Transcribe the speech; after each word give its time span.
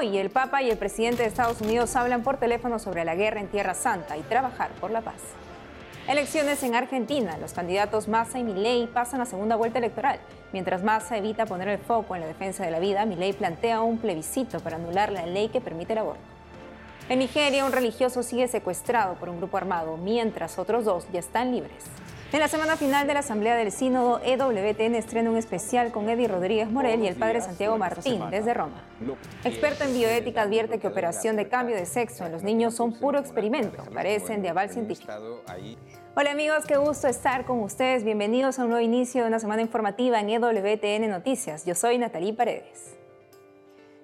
Hoy 0.00 0.16
el 0.16 0.30
Papa 0.30 0.62
y 0.62 0.70
el 0.70 0.78
presidente 0.78 1.24
de 1.24 1.28
Estados 1.28 1.60
Unidos 1.60 1.94
hablan 1.94 2.22
por 2.22 2.38
teléfono 2.38 2.78
sobre 2.78 3.04
la 3.04 3.14
guerra 3.14 3.38
en 3.38 3.48
Tierra 3.48 3.74
Santa 3.74 4.16
y 4.16 4.22
trabajar 4.22 4.70
por 4.80 4.90
la 4.90 5.02
paz. 5.02 5.20
Elecciones 6.08 6.62
en 6.62 6.74
Argentina. 6.74 7.36
Los 7.36 7.52
candidatos 7.52 8.08
Massa 8.08 8.38
y 8.38 8.42
Milei 8.42 8.86
pasan 8.86 9.20
a 9.20 9.26
segunda 9.26 9.56
vuelta 9.56 9.78
electoral. 9.78 10.18
Mientras 10.54 10.82
Massa 10.82 11.18
evita 11.18 11.44
poner 11.44 11.68
el 11.68 11.76
foco 11.76 12.14
en 12.14 12.22
la 12.22 12.28
defensa 12.28 12.64
de 12.64 12.70
la 12.70 12.78
vida, 12.78 13.04
Milei 13.04 13.34
plantea 13.34 13.82
un 13.82 13.98
plebiscito 13.98 14.60
para 14.60 14.76
anular 14.76 15.12
la 15.12 15.26
ley 15.26 15.50
que 15.50 15.60
permite 15.60 15.92
el 15.92 15.98
aborto. 15.98 16.22
En 17.10 17.18
Nigeria, 17.18 17.66
un 17.66 17.72
religioso 17.72 18.22
sigue 18.22 18.48
secuestrado 18.48 19.16
por 19.16 19.28
un 19.28 19.36
grupo 19.36 19.58
armado, 19.58 19.98
mientras 19.98 20.58
otros 20.58 20.86
dos 20.86 21.06
ya 21.12 21.20
están 21.20 21.52
libres. 21.52 21.84
En 22.32 22.38
la 22.38 22.46
semana 22.46 22.76
final 22.76 23.08
de 23.08 23.14
la 23.14 23.20
Asamblea 23.20 23.56
del 23.56 23.72
Sínodo, 23.72 24.20
EWTN 24.24 24.94
estrena 24.94 25.30
un 25.30 25.36
especial 25.36 25.90
con 25.90 26.08
Eddie 26.08 26.28
Rodríguez 26.28 26.70
Morel 26.70 27.02
y 27.02 27.08
el 27.08 27.16
padre 27.16 27.40
Santiago 27.40 27.76
Martín 27.76 28.22
desde 28.30 28.54
Roma. 28.54 28.84
Experto 29.42 29.82
en 29.82 29.94
bioética 29.94 30.42
advierte 30.42 30.78
que 30.78 30.86
operación 30.86 31.34
de 31.34 31.48
cambio 31.48 31.74
de 31.74 31.86
sexo 31.86 32.24
en 32.24 32.30
los 32.30 32.44
niños 32.44 32.76
son 32.76 32.92
puro 32.92 33.18
experimento, 33.18 33.82
parecen 33.92 34.42
de 34.42 34.48
aval 34.50 34.70
científico. 34.70 35.12
Hola 36.14 36.30
amigos, 36.30 36.66
qué 36.68 36.76
gusto 36.76 37.08
estar 37.08 37.44
con 37.44 37.58
ustedes. 37.64 38.04
Bienvenidos 38.04 38.60
a 38.60 38.62
un 38.62 38.70
nuevo 38.70 38.84
inicio 38.84 39.22
de 39.22 39.28
una 39.28 39.40
semana 39.40 39.62
informativa 39.62 40.20
en 40.20 40.30
EWTN 40.30 41.10
Noticias. 41.10 41.66
Yo 41.66 41.74
soy 41.74 41.98
Natalie 41.98 42.32
Paredes. 42.32 42.99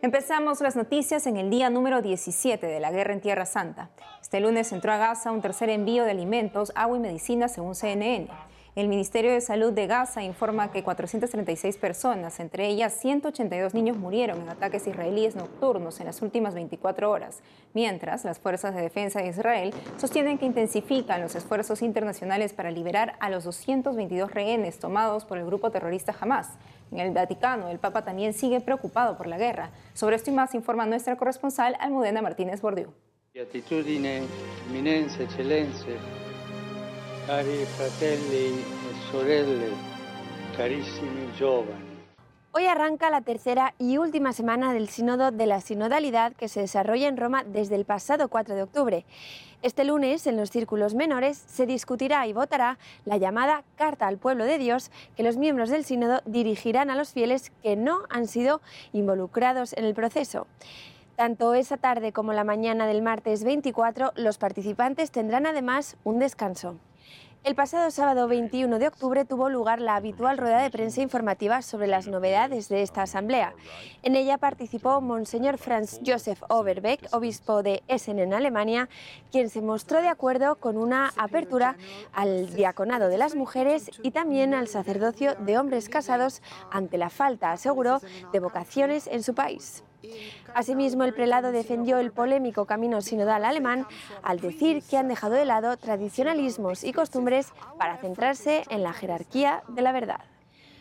Empezamos 0.06 0.60
las 0.60 0.76
noticias 0.76 1.26
en 1.26 1.36
el 1.36 1.50
día 1.50 1.68
número 1.68 2.00
17 2.00 2.64
de 2.64 2.78
la 2.78 2.92
guerra 2.92 3.12
en 3.12 3.20
Tierra 3.20 3.44
Santa. 3.44 3.90
Este 4.22 4.38
lunes 4.38 4.70
entró 4.70 4.92
a 4.92 4.98
Gaza 4.98 5.32
un 5.32 5.42
tercer 5.42 5.68
envío 5.68 6.04
de 6.04 6.12
alimentos, 6.12 6.70
agua 6.76 6.96
y 6.96 7.00
medicina 7.00 7.48
según 7.48 7.74
CNN. 7.74 8.28
El 8.76 8.86
Ministerio 8.86 9.32
de 9.32 9.40
Salud 9.40 9.72
de 9.72 9.88
Gaza 9.88 10.22
informa 10.22 10.70
que 10.70 10.84
436 10.84 11.76
personas, 11.78 12.38
entre 12.38 12.68
ellas 12.68 12.92
182 12.92 13.74
niños, 13.74 13.96
murieron 13.96 14.42
en 14.42 14.48
ataques 14.48 14.86
israelíes 14.86 15.34
nocturnos 15.34 15.98
en 15.98 16.06
las 16.06 16.22
últimas 16.22 16.54
24 16.54 17.10
horas, 17.10 17.40
mientras 17.74 18.24
las 18.24 18.38
fuerzas 18.38 18.76
de 18.76 18.82
defensa 18.82 19.20
de 19.20 19.30
Israel 19.30 19.74
sostienen 19.96 20.38
que 20.38 20.46
intensifican 20.46 21.20
los 21.20 21.34
esfuerzos 21.34 21.82
internacionales 21.82 22.52
para 22.52 22.70
liberar 22.70 23.16
a 23.18 23.28
los 23.28 23.42
222 23.42 24.30
rehenes 24.30 24.78
tomados 24.78 25.24
por 25.24 25.38
el 25.38 25.46
grupo 25.46 25.72
terrorista 25.72 26.14
Hamas. 26.20 26.50
En 26.90 27.00
el 27.00 27.12
Vaticano, 27.12 27.68
el 27.68 27.78
Papa 27.78 28.04
también 28.04 28.32
sigue 28.32 28.60
preocupado 28.60 29.16
por 29.16 29.26
la 29.26 29.38
guerra. 29.38 29.70
Sobre 29.94 30.16
esto 30.16 30.30
y 30.30 30.34
más 30.34 30.54
informa 30.54 30.86
nuestra 30.86 31.16
corresponsal 31.16 31.76
Almudena 31.80 32.22
Martínez 32.22 32.60
Bordiú. 32.60 32.92
Cari 37.26 37.64
fratelli 37.64 38.54
e 38.54 39.10
sorelle, 39.10 39.72
carissimi 40.56 41.26
giovani. 41.34 41.95
Hoy 42.58 42.64
arranca 42.64 43.10
la 43.10 43.20
tercera 43.20 43.74
y 43.78 43.98
última 43.98 44.32
semana 44.32 44.72
del 44.72 44.88
Sínodo 44.88 45.30
de 45.30 45.44
la 45.44 45.60
Sinodalidad 45.60 46.32
que 46.32 46.48
se 46.48 46.60
desarrolla 46.60 47.06
en 47.06 47.18
Roma 47.18 47.44
desde 47.44 47.74
el 47.74 47.84
pasado 47.84 48.28
4 48.28 48.54
de 48.54 48.62
octubre. 48.62 49.04
Este 49.60 49.84
lunes, 49.84 50.26
en 50.26 50.38
los 50.38 50.48
círculos 50.48 50.94
menores, 50.94 51.36
se 51.36 51.66
discutirá 51.66 52.26
y 52.26 52.32
votará 52.32 52.78
la 53.04 53.18
llamada 53.18 53.62
Carta 53.76 54.06
al 54.06 54.16
Pueblo 54.16 54.46
de 54.46 54.56
Dios 54.56 54.90
que 55.18 55.22
los 55.22 55.36
miembros 55.36 55.68
del 55.68 55.84
Sínodo 55.84 56.22
dirigirán 56.24 56.88
a 56.88 56.96
los 56.96 57.12
fieles 57.12 57.52
que 57.62 57.76
no 57.76 58.04
han 58.08 58.26
sido 58.26 58.62
involucrados 58.94 59.74
en 59.74 59.84
el 59.84 59.92
proceso. 59.92 60.46
Tanto 61.14 61.52
esa 61.52 61.76
tarde 61.76 62.12
como 62.12 62.32
la 62.32 62.44
mañana 62.44 62.86
del 62.86 63.02
martes 63.02 63.44
24, 63.44 64.14
los 64.16 64.38
participantes 64.38 65.10
tendrán 65.10 65.44
además 65.44 65.98
un 66.04 66.20
descanso. 66.20 66.78
El 67.46 67.54
pasado 67.54 67.92
sábado 67.92 68.26
21 68.26 68.80
de 68.80 68.88
octubre 68.88 69.24
tuvo 69.24 69.48
lugar 69.48 69.80
la 69.80 69.94
habitual 69.94 70.36
rueda 70.36 70.60
de 70.60 70.70
prensa 70.72 71.00
informativa 71.00 71.62
sobre 71.62 71.86
las 71.86 72.08
novedades 72.08 72.68
de 72.68 72.82
esta 72.82 73.02
asamblea. 73.02 73.54
En 74.02 74.16
ella 74.16 74.36
participó 74.36 75.00
Monseñor 75.00 75.56
Franz 75.56 76.00
Josef 76.04 76.42
Overbeck, 76.48 77.06
obispo 77.12 77.62
de 77.62 77.84
Essen 77.86 78.18
en 78.18 78.34
Alemania, 78.34 78.88
quien 79.30 79.48
se 79.48 79.62
mostró 79.62 80.02
de 80.02 80.08
acuerdo 80.08 80.56
con 80.56 80.76
una 80.76 81.12
apertura 81.16 81.76
al 82.12 82.52
diaconado 82.52 83.06
de 83.06 83.18
las 83.18 83.36
mujeres 83.36 83.92
y 84.02 84.10
también 84.10 84.52
al 84.52 84.66
sacerdocio 84.66 85.36
de 85.36 85.56
hombres 85.56 85.88
casados 85.88 86.42
ante 86.72 86.98
la 86.98 87.10
falta, 87.10 87.52
aseguró, 87.52 88.00
de 88.32 88.40
vocaciones 88.40 89.06
en 89.06 89.22
su 89.22 89.36
país. 89.36 89.84
Asimismo, 90.54 91.04
el 91.04 91.12
prelado 91.12 91.52
defendió 91.52 91.98
el 91.98 92.12
polémico 92.12 92.64
camino 92.64 93.00
sinodal 93.02 93.44
alemán 93.44 93.86
al 94.22 94.40
decir 94.40 94.82
que 94.82 94.96
han 94.96 95.08
dejado 95.08 95.34
de 95.34 95.44
lado 95.44 95.76
tradicionalismos 95.76 96.84
y 96.84 96.92
costumbres 96.92 97.35
para 97.78 97.96
centrarse 97.98 98.64
en 98.70 98.82
la 98.82 98.92
jerarquía 98.92 99.62
de 99.68 99.82
la 99.82 99.92
verdad. 99.92 100.20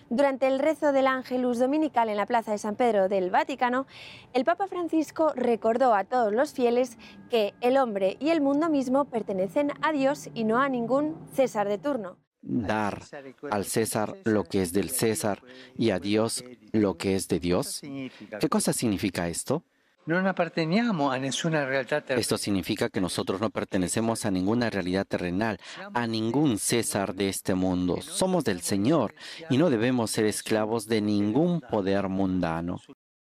Durante 0.09 0.45
el 0.45 0.59
rezo 0.59 0.91
del 0.91 1.07
Ángelus 1.07 1.57
Dominical 1.57 2.09
en 2.09 2.17
la 2.17 2.27
Plaza 2.27 2.51
de 2.51 2.59
San 2.59 2.75
Pedro 2.75 3.09
del 3.09 3.31
Vaticano, 3.31 3.87
el 4.33 4.45
Papa 4.45 4.67
Francisco 4.67 5.33
recordó 5.35 5.95
a 5.95 6.03
todos 6.03 6.31
los 6.31 6.53
fieles 6.53 6.97
que 7.31 7.55
el 7.59 7.77
hombre 7.77 8.15
y 8.19 8.29
el 8.29 8.39
mundo 8.39 8.69
mismo 8.69 9.05
pertenecen 9.05 9.71
a 9.81 9.91
Dios 9.91 10.29
y 10.35 10.43
no 10.43 10.61
a 10.61 10.69
ningún 10.69 11.17
César 11.33 11.67
de 11.67 11.79
turno 11.79 12.17
dar 12.45 13.01
al 13.49 13.65
César 13.65 14.17
lo 14.23 14.43
que 14.43 14.61
es 14.61 14.71
del 14.71 14.89
César 14.89 15.41
y 15.75 15.89
a 15.89 15.99
Dios 15.99 16.43
lo 16.71 16.95
que 16.95 17.15
es 17.15 17.27
de 17.27 17.39
Dios? 17.39 17.81
¿Qué 17.81 18.49
cosa 18.49 18.71
significa 18.71 19.27
esto? 19.27 19.63
Esto 22.09 22.37
significa 22.37 22.89
que 22.89 23.01
nosotros 23.01 23.41
no 23.41 23.49
pertenecemos 23.49 24.25
a 24.25 24.31
ninguna 24.31 24.69
realidad 24.69 25.05
terrenal, 25.07 25.59
a 25.93 26.05
ningún 26.05 26.59
César 26.59 27.15
de 27.15 27.29
este 27.29 27.55
mundo. 27.55 28.01
Somos 28.01 28.43
del 28.43 28.61
Señor 28.61 29.15
y 29.49 29.57
no 29.57 29.69
debemos 29.69 30.11
ser 30.11 30.25
esclavos 30.25 30.85
de 30.85 31.01
ningún 31.01 31.59
poder 31.59 32.07
mundano. 32.07 32.79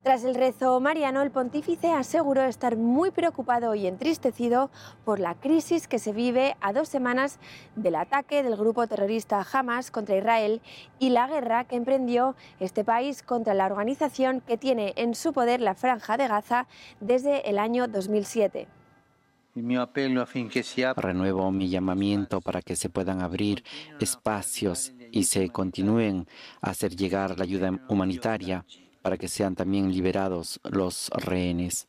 Tras 0.02 0.24
el 0.24 0.34
rezo 0.34 0.80
mariano, 0.80 1.22
el 1.22 1.30
pontífice 1.30 1.92
aseguró 1.92 2.44
estar 2.44 2.78
muy 2.78 3.12
preocupado 3.12 3.76
y 3.76 3.86
entristecido 3.86 4.72
por 5.04 5.20
la 5.20 5.36
crisis 5.36 5.90
que 5.90 6.00
se 6.00 6.14
vive 6.14 6.56
a 6.62 6.72
dos 6.72 6.88
semanas 6.88 7.38
del 7.76 7.96
ataque 7.96 8.42
del 8.42 8.56
grupo 8.56 8.88
terrorista 8.88 9.46
Hamas 9.52 9.92
contra 9.92 10.16
Israel 10.16 10.62
y 11.00 11.10
la 11.10 11.28
guerra 11.28 11.66
que 11.66 11.76
emprendió 11.76 12.38
este 12.62 12.86
país 12.86 13.24
contra 13.24 13.54
la 13.54 13.66
organización 13.66 14.40
que 14.40 14.58
tiene 14.58 14.94
en 14.96 15.16
su 15.16 15.34
poder 15.34 15.60
la 15.60 15.76
franja 15.76 16.16
de 16.16 16.30
Gaza 16.30 16.66
desde 17.02 17.50
el 17.50 17.60
año 17.60 17.90
2007. 17.90 18.70
Renuevo 20.96 21.52
mi 21.52 21.70
llamamiento 21.70 22.40
para 22.40 22.62
que 22.62 22.78
se 22.78 22.90
puedan 22.90 23.22
abrir 23.22 23.66
espacios 24.00 24.94
y 25.12 25.26
se 25.26 25.50
continúen 25.50 26.26
a 26.62 26.70
hacer 26.70 26.96
llegar 26.96 27.38
la 27.38 27.44
ayuda 27.44 27.78
humanitaria 27.90 28.64
para 29.10 29.18
que 29.18 29.28
sean 29.28 29.56
también 29.56 29.92
liberados 29.92 30.60
los 30.70 31.10
rehenes. 31.10 31.88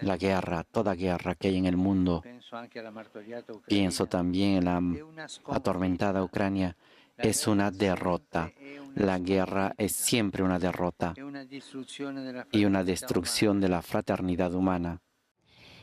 La 0.00 0.16
guerra, 0.16 0.64
toda 0.64 0.96
guerra 0.96 1.36
que 1.36 1.46
hay 1.46 1.58
en 1.58 1.66
el 1.66 1.76
mundo, 1.76 2.24
pienso 3.68 4.06
también 4.06 4.56
en 4.56 4.64
la 4.64 4.82
atormentada 5.46 6.24
Ucrania, 6.24 6.76
es 7.18 7.46
una 7.46 7.70
derrota. 7.70 8.50
La 8.96 9.20
guerra 9.20 9.74
es 9.78 9.92
siempre 9.92 10.42
una 10.42 10.58
derrota 10.58 11.14
y 12.50 12.64
una 12.64 12.82
destrucción 12.82 13.60
de 13.60 13.68
la 13.68 13.80
fraternidad 13.80 14.54
humana. 14.54 15.00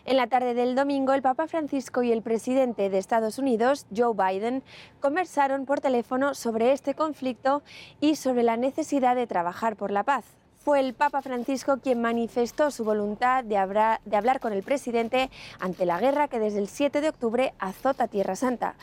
En 0.09 0.17
la 0.17 0.25
tarde 0.25 0.55
del 0.55 0.73
domingo, 0.73 1.13
el 1.13 1.21
Papa 1.21 1.45
Francisco 1.45 2.01
y 2.01 2.11
el 2.11 2.23
presidente 2.23 2.89
de 2.89 2.97
Estados 2.97 3.37
Unidos, 3.37 3.85
Joe 3.95 4.15
Biden, 4.15 4.63
conversaron 5.01 5.67
por 5.67 5.81
teléfono 5.81 6.33
sobre 6.33 6.71
este 6.71 6.95
conflicto 6.95 7.61
y 8.01 8.15
sobre 8.15 8.41
la 8.41 8.57
necesidad 8.57 9.15
de 9.15 9.27
trabajar 9.27 9.75
por 9.75 9.91
la 9.91 10.01
paz. 10.01 10.25
Fue 10.57 10.79
el 10.79 10.95
Papa 10.95 11.21
Francisco 11.21 11.77
quien 11.77 12.01
manifestó 12.01 12.71
su 12.71 12.83
voluntad 12.83 13.43
de, 13.43 13.55
hablar 13.55 14.39
con 14.39 14.51
el 14.51 14.63
presidente 14.63 15.29
ante 15.59 15.85
la 15.85 15.99
guerra 15.99 16.27
que 16.27 16.39
desde 16.39 16.57
el 16.57 16.69
7 16.69 17.01
de 17.01 17.09
octubre 17.09 17.53
azota 17.59 18.07
Tierra 18.07 18.35
Santa. 18.35 18.73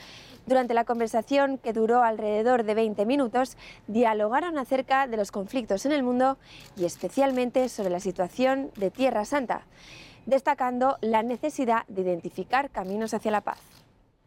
Durante 0.47 0.75
la 0.75 0.85
conversación, 0.85 1.59
que 1.59 1.73
duró 1.73 2.05
alrededor 2.05 2.63
de 2.63 2.75
20 2.75 3.05
minutos, 3.05 3.57
dialogaron 3.89 4.59
acerca 4.59 5.09
de 5.09 5.17
los 5.17 5.33
conflictos 5.33 5.87
en 5.87 5.91
el 5.93 6.05
mundo 6.05 6.39
y 6.77 6.85
especialmente 6.85 7.69
sobre 7.69 7.91
la 7.91 7.99
situación 7.99 8.71
de 8.77 8.93
Tierra 8.93 9.25
Santa 9.25 9.65
destacando 10.27 10.99
la 11.01 11.23
necesidad 11.23 11.87
de 11.89 12.03
identificar 12.03 12.71
caminos 12.71 13.15
hacia 13.15 13.31
la 13.31 13.41
paz. 13.41 13.59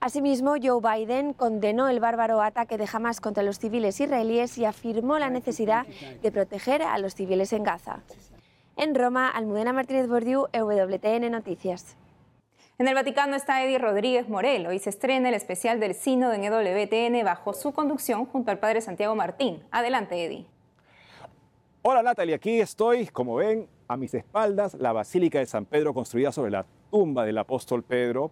Asimismo, 0.01 0.55
Joe 0.61 0.79
Biden 0.81 1.33
condenó 1.33 1.89
el 1.89 1.99
bárbaro 1.99 2.41
ataque 2.41 2.77
de 2.77 2.87
Hamas 2.91 3.19
contra 3.19 3.43
los 3.43 3.59
civiles 3.59 3.99
israelíes 3.99 4.57
y 4.57 4.63
afirmó 4.63 5.19
la 5.19 5.29
necesidad 5.29 5.85
de 5.85 6.31
proteger 6.31 6.81
a 6.81 6.97
los 6.99 7.15
civiles 7.15 7.51
en 7.51 7.63
Gaza. 7.63 7.99
En 8.77 8.95
Roma, 8.95 9.29
Almudena 9.29 9.73
Martínez 9.73 10.07
Bordiú, 10.07 10.47
EWTN 10.53 11.29
Noticias. 11.29 11.97
En 12.77 12.87
el 12.87 12.95
Vaticano 12.95 13.35
está 13.35 13.61
Eddie 13.61 13.77
Rodríguez 13.77 14.29
Morel. 14.29 14.65
Hoy 14.67 14.79
se 14.79 14.89
estrena 14.89 15.27
el 15.27 15.35
especial 15.35 15.81
del 15.81 15.93
Sínodo 15.93 16.31
en 16.31 16.45
EWTN 16.45 17.25
bajo 17.25 17.53
su 17.53 17.73
conducción 17.73 18.25
junto 18.25 18.51
al 18.51 18.59
padre 18.59 18.79
Santiago 18.79 19.15
Martín. 19.15 19.61
Adelante, 19.69 20.23
Eddie. 20.23 20.45
Hola 21.81 22.03
Natalie, 22.03 22.35
aquí 22.35 22.61
estoy, 22.61 23.07
como 23.07 23.35
ven, 23.35 23.67
a 23.89 23.97
mis 23.97 24.13
espaldas, 24.13 24.75
la 24.75 24.93
Basílica 24.93 25.39
de 25.39 25.47
San 25.47 25.65
Pedro 25.65 25.95
construida 25.95 26.31
sobre 26.31 26.51
la 26.51 26.63
tumba 26.91 27.25
del 27.25 27.39
apóstol 27.39 27.81
Pedro. 27.81 28.29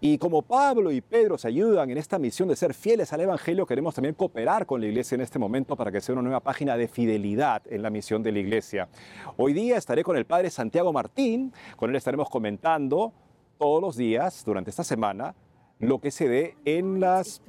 Y 0.00 0.16
como 0.16 0.40
Pablo 0.40 0.90
y 0.90 1.02
Pedro 1.02 1.36
se 1.36 1.46
ayudan 1.46 1.90
en 1.90 1.98
esta 1.98 2.18
misión 2.18 2.48
de 2.48 2.56
ser 2.56 2.72
fieles 2.72 3.12
al 3.12 3.20
Evangelio, 3.20 3.66
queremos 3.66 3.94
también 3.94 4.14
cooperar 4.14 4.64
con 4.64 4.80
la 4.80 4.86
iglesia 4.86 5.14
en 5.14 5.20
este 5.20 5.38
momento 5.38 5.76
para 5.76 5.92
que 5.92 6.00
sea 6.00 6.14
una 6.14 6.22
nueva 6.22 6.40
página 6.40 6.78
de 6.78 6.88
fidelidad 6.88 7.60
en 7.70 7.82
la 7.82 7.90
misión 7.90 8.22
de 8.22 8.32
la 8.32 8.38
iglesia. 8.38 8.88
Hoy 9.36 9.52
día 9.52 9.76
estaré 9.76 10.02
con 10.02 10.16
el 10.16 10.24
padre 10.24 10.48
Santiago 10.48 10.90
Martín, 10.90 11.52
con 11.76 11.90
él 11.90 11.96
estaremos 11.96 12.30
comentando 12.30 13.12
todos 13.58 13.82
los 13.82 13.96
días 13.96 14.42
durante 14.42 14.70
esta 14.70 14.84
semana 14.84 15.34
lo 15.80 15.98
que 15.98 16.10
se 16.10 16.28
dé 16.28 16.56
en 16.64 16.98
las 16.98 17.42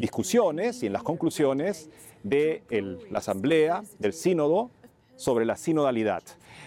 discusiones 0.00 0.82
y 0.82 0.86
en 0.86 0.94
las 0.94 1.02
conclusiones 1.02 1.90
de 2.22 2.62
la 3.10 3.18
asamblea, 3.18 3.82
del 3.98 4.14
sínodo, 4.14 4.70
sobre 5.16 5.44
la 5.44 5.56
sinodalidad. 5.56 6.22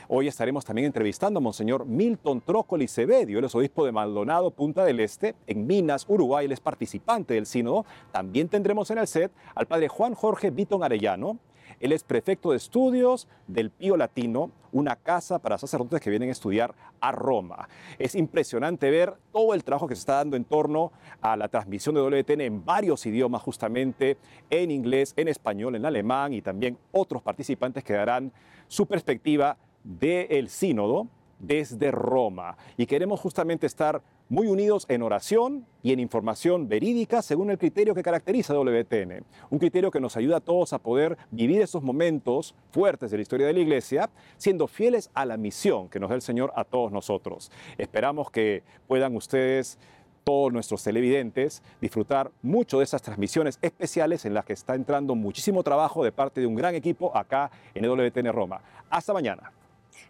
Hoy 0.07 0.27
estaremos 0.27 0.63
también 0.63 0.85
entrevistando 0.85 1.39
a 1.39 1.41
Monseñor 1.41 1.87
Milton 1.87 2.39
Trócoli 2.41 2.87
Cebedio, 2.87 3.39
es 3.39 3.55
obispo 3.55 3.85
de 3.85 3.91
Maldonado, 3.91 4.51
Punta 4.51 4.85
del 4.85 4.99
Este, 4.99 5.33
en 5.47 5.65
Minas, 5.65 6.05
Uruguay, 6.07 6.45
él 6.45 6.51
es 6.51 6.59
participante 6.59 7.33
del 7.33 7.47
sínodo. 7.47 7.85
También 8.11 8.47
tendremos 8.47 8.91
en 8.91 8.99
el 8.99 9.07
set 9.07 9.31
al 9.55 9.65
padre 9.65 9.87
Juan 9.87 10.13
Jorge 10.13 10.51
Vitón 10.51 10.83
Arellano, 10.83 11.39
él 11.79 11.91
es 11.91 12.03
prefecto 12.03 12.51
de 12.51 12.57
estudios 12.57 13.27
del 13.47 13.69
Pío 13.69 13.97
Latino, 13.97 14.51
una 14.71 14.95
casa 14.95 15.39
para 15.39 15.57
sacerdotes 15.57 16.01
que 16.01 16.09
vienen 16.09 16.29
a 16.29 16.31
estudiar 16.31 16.73
a 17.01 17.11
Roma. 17.11 17.67
Es 17.97 18.15
impresionante 18.15 18.89
ver 18.89 19.15
todo 19.31 19.53
el 19.53 19.63
trabajo 19.63 19.87
que 19.87 19.95
se 19.95 19.99
está 19.99 20.15
dando 20.15 20.37
en 20.37 20.45
torno 20.45 20.91
a 21.21 21.35
la 21.35 21.47
transmisión 21.47 21.95
de 21.95 22.01
WTN 22.01 22.41
en 22.41 22.65
varios 22.65 23.05
idiomas, 23.05 23.41
justamente 23.41 24.17
en 24.49 24.71
inglés, 24.71 25.13
en 25.17 25.27
español, 25.27 25.75
en 25.75 25.85
alemán 25.85 26.33
y 26.33 26.41
también 26.41 26.77
otros 26.91 27.21
participantes 27.21 27.83
que 27.83 27.93
darán 27.93 28.31
su 28.67 28.85
perspectiva 28.85 29.57
del 29.85 30.49
sínodo 30.49 31.07
desde 31.39 31.91
Roma. 31.91 32.57
Y 32.75 32.85
queremos 32.85 33.19
justamente 33.19 33.67
estar 33.67 34.01
muy 34.27 34.47
unidos 34.47 34.85
en 34.89 35.03
oración 35.03 35.67
y 35.83 35.93
en 35.93 35.99
información 35.99 36.67
verídica 36.67 37.21
según 37.21 37.51
el 37.51 37.59
criterio 37.59 37.93
que 37.93 38.01
caracteriza 38.01 38.55
WTN. 38.55 39.23
Un 39.51 39.59
criterio 39.59 39.91
que 39.91 39.99
nos 39.99 40.17
ayuda 40.17 40.37
a 40.37 40.41
todos 40.41 40.73
a 40.73 40.79
poder 40.79 41.17
vivir 41.29 41.61
esos 41.61 41.83
momentos 41.83 42.55
fuertes 42.71 43.11
de 43.11 43.17
la 43.17 43.21
historia 43.21 43.45
de 43.45 43.53
la 43.53 43.59
Iglesia, 43.59 44.09
siendo 44.37 44.67
fieles 44.67 45.11
a 45.13 45.25
la 45.25 45.37
misión 45.37 45.89
que 45.89 45.99
nos 45.99 46.09
da 46.09 46.15
el 46.15 46.21
Señor 46.21 46.51
a 46.55 46.63
todos 46.63 46.91
nosotros. 46.91 47.51
Esperamos 47.77 48.31
que 48.31 48.63
puedan 48.87 49.15
ustedes 49.15 49.77
todos 50.23 50.51
nuestros 50.51 50.83
televidentes 50.83 51.61
disfrutar 51.79 52.31
mucho 52.41 52.79
de 52.79 52.85
esas 52.85 53.03
transmisiones 53.03 53.59
especiales 53.61 54.25
en 54.25 54.33
las 54.33 54.43
que 54.43 54.53
está 54.53 54.73
entrando 54.73 55.13
muchísimo 55.13 55.61
trabajo 55.61 56.03
de 56.03 56.11
parte 56.11 56.41
de 56.41 56.47
un 56.47 56.55
gran 56.55 56.73
equipo 56.73 57.15
acá 57.15 57.51
en 57.75 57.85
WTN 57.87 58.33
Roma. 58.33 58.59
Hasta 58.89 59.13
mañana. 59.13 59.51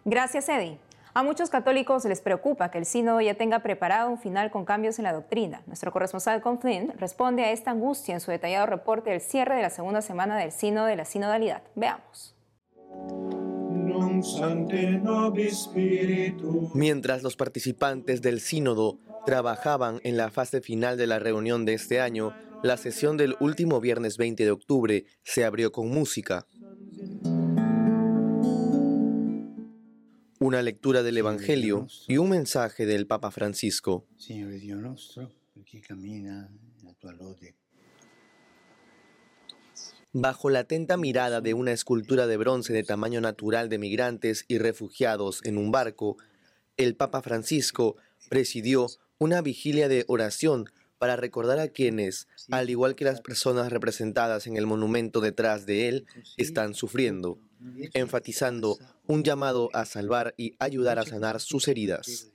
Gracias, 0.04 0.48
Eddie. 0.48 0.78
A 1.16 1.22
muchos 1.22 1.48
católicos 1.48 2.04
les 2.04 2.20
preocupa 2.20 2.70
que 2.70 2.76
el 2.76 2.84
sínodo 2.84 3.22
ya 3.22 3.32
tenga 3.32 3.60
preparado 3.60 4.10
un 4.10 4.18
final 4.18 4.50
con 4.50 4.66
cambios 4.66 4.98
en 4.98 5.04
la 5.04 5.14
doctrina. 5.14 5.62
Nuestro 5.66 5.90
corresponsal 5.90 6.42
Conflint 6.42 6.94
responde 7.00 7.42
a 7.42 7.52
esta 7.52 7.70
angustia 7.70 8.12
en 8.12 8.20
su 8.20 8.30
detallado 8.30 8.66
reporte 8.66 9.08
del 9.08 9.22
cierre 9.22 9.56
de 9.56 9.62
la 9.62 9.70
segunda 9.70 10.02
semana 10.02 10.36
del 10.36 10.52
sínodo 10.52 10.84
de 10.84 10.96
la 10.96 11.06
sinodalidad. 11.06 11.62
Veamos. 11.74 12.34
Mientras 16.74 17.22
los 17.22 17.36
participantes 17.36 18.20
del 18.20 18.40
sínodo 18.40 18.98
trabajaban 19.24 20.00
en 20.04 20.18
la 20.18 20.30
fase 20.30 20.60
final 20.60 20.98
de 20.98 21.06
la 21.06 21.18
reunión 21.18 21.64
de 21.64 21.72
este 21.72 22.00
año, 22.00 22.34
la 22.62 22.76
sesión 22.76 23.16
del 23.16 23.36
último 23.40 23.80
viernes 23.80 24.16
20 24.18 24.44
de 24.44 24.50
octubre 24.50 25.04
se 25.22 25.44
abrió 25.44 25.72
con 25.72 25.88
música. 25.88 26.46
Una 30.46 30.62
lectura 30.62 31.02
del 31.02 31.18
Evangelio 31.18 31.88
y 32.06 32.18
un 32.18 32.30
mensaje 32.30 32.86
del 32.86 33.08
Papa 33.08 33.32
Francisco. 33.32 34.06
Bajo 40.12 40.50
la 40.50 40.60
atenta 40.60 40.96
mirada 40.96 41.40
de 41.40 41.52
una 41.52 41.72
escultura 41.72 42.28
de 42.28 42.36
bronce 42.36 42.72
de 42.72 42.84
tamaño 42.84 43.20
natural 43.20 43.68
de 43.68 43.78
migrantes 43.78 44.44
y 44.46 44.58
refugiados 44.58 45.44
en 45.44 45.58
un 45.58 45.72
barco, 45.72 46.16
el 46.76 46.94
Papa 46.94 47.22
Francisco 47.22 47.96
presidió 48.30 48.86
una 49.18 49.42
vigilia 49.42 49.88
de 49.88 50.04
oración 50.06 50.66
para 50.98 51.16
recordar 51.16 51.58
a 51.58 51.68
quienes, 51.68 52.28
al 52.50 52.70
igual 52.70 52.94
que 52.94 53.04
las 53.04 53.20
personas 53.20 53.72
representadas 53.72 54.46
en 54.46 54.56
el 54.56 54.66
monumento 54.66 55.20
detrás 55.20 55.66
de 55.66 55.88
él, 55.88 56.06
están 56.36 56.74
sufriendo 56.74 57.38
enfatizando 57.94 58.78
un 59.06 59.22
llamado 59.22 59.70
a 59.72 59.84
salvar 59.84 60.34
y 60.36 60.54
ayudar 60.58 60.98
a 60.98 61.04
sanar 61.04 61.40
sus 61.40 61.68
heridas. 61.68 62.32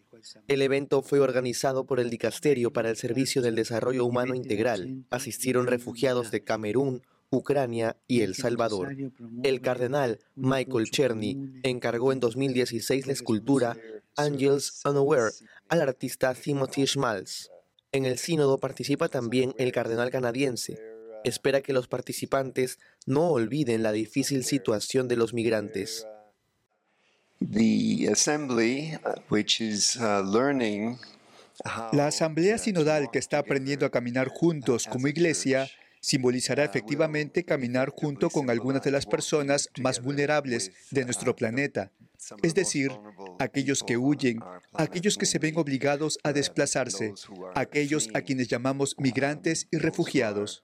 El 0.47 0.61
evento 0.61 1.01
fue 1.01 1.19
organizado 1.19 1.85
por 1.85 1.99
el 1.99 2.09
Dicasterio 2.09 2.71
para 2.71 2.89
el 2.89 2.97
Servicio 2.97 3.41
del 3.41 3.55
Desarrollo 3.55 4.05
Humano 4.05 4.35
Integral. 4.35 5.05
Asistieron 5.09 5.67
refugiados 5.67 6.31
de 6.31 6.43
Camerún, 6.43 7.01
Ucrania 7.31 7.97
y 8.07 8.21
El 8.21 8.35
Salvador. 8.35 8.95
El 9.43 9.61
cardenal 9.61 10.19
Michael 10.35 10.91
Cherny 10.91 11.61
encargó 11.63 12.11
en 12.11 12.19
2016 12.19 13.07
la 13.07 13.13
escultura 13.13 13.77
Angels 14.15 14.81
Unaware 14.85 15.31
al 15.69 15.81
artista 15.81 16.33
Timothy 16.33 16.85
Schmalz. 16.85 17.49
En 17.93 18.05
el 18.05 18.17
sínodo 18.17 18.57
participa 18.57 19.09
también 19.09 19.53
el 19.57 19.71
cardenal 19.71 20.11
canadiense 20.11 20.79
espera 21.23 21.61
que 21.61 21.73
los 21.73 21.87
participantes 21.87 22.79
no 23.05 23.29
olviden 23.29 23.83
la 23.83 23.91
difícil 23.91 24.43
situación 24.43 25.07
de 25.07 25.15
los 25.15 25.33
migrantes. 25.33 26.07
La 31.91 32.07
Asamblea 32.07 32.57
Sinodal 32.57 33.11
que 33.11 33.19
está 33.19 33.39
aprendiendo 33.39 33.85
a 33.85 33.91
caminar 33.91 34.29
juntos 34.29 34.87
como 34.87 35.07
iglesia 35.07 35.69
simbolizará 36.01 36.65
efectivamente 36.65 37.45
caminar 37.45 37.89
junto 37.89 38.29
con 38.29 38.49
algunas 38.49 38.81
de 38.81 38.91
las 38.91 39.05
personas 39.05 39.69
más 39.79 40.01
vulnerables 40.01 40.71
de 40.89 41.05
nuestro 41.05 41.35
planeta, 41.35 41.91
es 42.43 42.53
decir, 42.53 42.91
aquellos 43.39 43.83
que 43.83 43.97
huyen, 43.97 44.39
aquellos 44.73 45.17
que 45.17 45.25
se 45.25 45.39
ven 45.39 45.57
obligados 45.57 46.19
a 46.23 46.33
desplazarse, 46.33 47.13
aquellos 47.55 48.09
a 48.13 48.21
quienes 48.21 48.47
llamamos 48.47 48.95
migrantes 48.97 49.67
y 49.71 49.77
refugiados. 49.77 50.63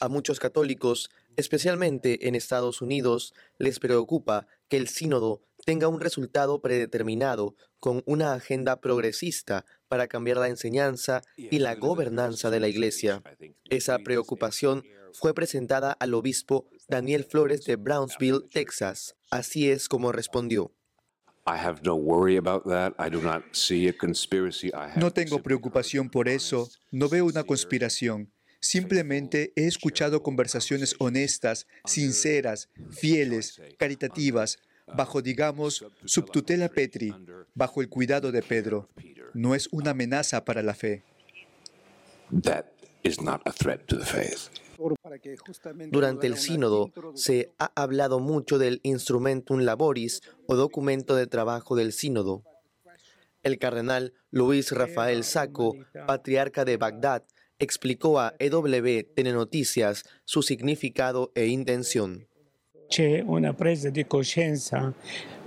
A 0.00 0.08
muchos 0.08 0.38
católicos, 0.38 1.10
especialmente 1.36 2.28
en 2.28 2.34
Estados 2.34 2.80
Unidos, 2.80 3.34
les 3.58 3.80
preocupa 3.80 4.46
que 4.68 4.76
el 4.76 4.88
sínodo 4.88 5.42
tenga 5.64 5.88
un 5.88 6.00
resultado 6.00 6.60
predeterminado 6.60 7.54
con 7.78 8.02
una 8.06 8.32
agenda 8.32 8.80
progresista 8.80 9.64
para 9.88 10.08
cambiar 10.08 10.38
la 10.38 10.48
enseñanza 10.48 11.22
y 11.36 11.58
la 11.58 11.74
gobernanza 11.74 12.50
de 12.50 12.60
la 12.60 12.68
Iglesia. 12.68 13.22
Esa 13.68 13.98
preocupación 13.98 14.84
fue 15.12 15.34
presentada 15.34 15.92
al 15.92 16.14
obispo 16.14 16.68
Daniel 16.88 17.24
Flores 17.24 17.64
de 17.64 17.76
Brownsville, 17.76 18.48
Texas. 18.50 19.14
Así 19.30 19.70
es 19.70 19.88
como 19.88 20.12
respondió. 20.12 20.72
No 24.96 25.10
tengo 25.12 25.42
preocupación 25.42 26.08
por 26.08 26.28
eso, 26.28 26.70
no 26.92 27.08
veo 27.08 27.26
una 27.26 27.42
conspiración. 27.42 28.32
Simplemente 28.60 29.52
he 29.56 29.66
escuchado 29.66 30.22
conversaciones 30.22 30.94
honestas, 31.00 31.66
sinceras, 31.84 32.68
fieles, 32.92 33.60
caritativas, 33.76 34.60
bajo, 34.86 35.22
digamos, 35.22 35.84
subtutela 36.04 36.68
Petri, 36.68 37.14
bajo 37.54 37.82
el 37.82 37.88
cuidado 37.88 38.32
de 38.32 38.42
Pedro. 38.42 38.88
No 39.34 39.54
es 39.54 39.68
una 39.72 39.90
amenaza 39.90 40.44
para 40.44 40.62
la 40.62 40.74
fe. 40.74 41.02
Durante 45.90 46.26
el 46.26 46.36
sínodo 46.36 46.90
se 47.14 47.52
ha 47.58 47.70
hablado 47.74 48.18
mucho 48.18 48.58
del 48.58 48.80
Instrumentum 48.82 49.60
Laboris 49.60 50.22
o 50.46 50.56
documento 50.56 51.14
de 51.14 51.26
trabajo 51.26 51.76
del 51.76 51.92
sínodo. 51.92 52.42
El 53.42 53.58
cardenal 53.58 54.14
Luis 54.30 54.72
Rafael 54.72 55.24
Saco, 55.24 55.76
patriarca 56.06 56.64
de 56.64 56.76
Bagdad, 56.76 57.24
explicó 57.58 58.18
a 58.18 58.34
EW 58.38 59.04
Noticias 59.32 60.04
su 60.24 60.42
significado 60.42 61.32
e 61.34 61.46
intención. 61.46 62.26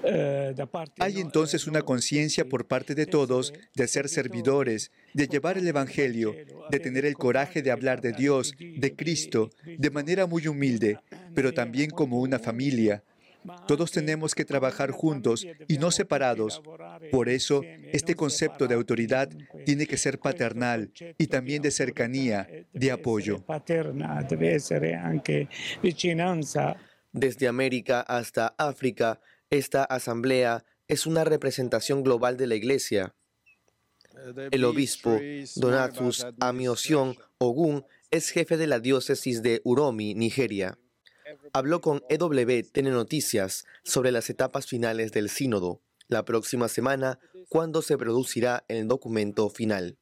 Eh, 0.04 0.54
Hay 1.00 1.20
entonces 1.20 1.66
una 1.66 1.82
conciencia 1.82 2.46
por 2.46 2.68
parte 2.68 2.94
de 2.94 3.06
todos 3.06 3.54
de 3.74 3.88
ser 3.88 4.08
servidores, 4.08 4.92
de 5.14 5.28
llevar 5.28 5.58
el 5.58 5.68
Evangelio, 5.68 6.36
de 6.70 6.80
tener 6.80 7.06
el 7.06 7.16
coraje 7.16 7.62
de 7.62 7.72
hablar 7.72 8.02
de 8.02 8.12
Dios, 8.12 8.54
de 8.60 8.96
Cristo, 8.96 9.50
de 9.66 9.90
manera 9.90 10.28
muy 10.28 10.48
humilde, 10.48 11.00
pero 11.34 11.54
también 11.54 11.90
como 11.90 12.20
una 12.20 12.38
familia, 12.38 13.04
todos 13.68 13.92
tenemos 13.92 14.34
que 14.34 14.46
trabajar 14.46 14.92
juntos 14.92 15.46
y 15.68 15.78
no 15.78 15.92
separados. 15.92 16.62
Por 17.12 17.30
eso, 17.30 17.62
este 17.92 18.16
concepto 18.16 18.68
de 18.68 18.75
autoridad 18.75 19.30
tiene 19.66 19.86
que 19.86 19.98
ser 19.98 20.20
paternal 20.20 20.92
y 21.18 21.28
también 21.28 21.62
de 21.62 21.72
cercanía, 21.72 22.48
de 22.74 22.92
apoyo. 22.92 23.44
Desde 27.15 27.48
América 27.48 28.01
hasta 28.01 28.55
África, 28.57 29.22
esta 29.50 29.86
asamblea 29.86 30.65
es 30.89 31.05
una 31.05 31.24
representación 31.24 32.03
global 32.03 32.36
de 32.36 32.45
la 32.45 32.55
Iglesia. 32.55 33.15
El 34.51 34.65
obispo 34.65 35.17
Donatus 35.55 36.25
Amiosion 36.41 37.15
Ogun 37.38 37.86
es 38.12 38.31
jefe 38.31 38.57
de 38.57 38.67
la 38.67 38.81
diócesis 38.81 39.41
de 39.41 39.62
Uromi, 39.63 40.13
Nigeria. 40.13 40.77
Habló 41.53 41.79
con 41.79 42.03
EWTN 42.10 42.91
Noticias 42.91 43.63
sobre 43.86 44.12
las 44.12 44.29
etapas 44.29 44.67
finales 44.67 45.13
del 45.13 45.29
sínodo, 45.29 45.81
la 46.10 46.25
próxima 46.25 46.67
semana, 46.67 47.19
cuando 47.48 47.81
se 47.81 47.98
producirá 47.98 48.65
el 48.67 48.89
documento 48.89 49.50
final. 49.50 49.98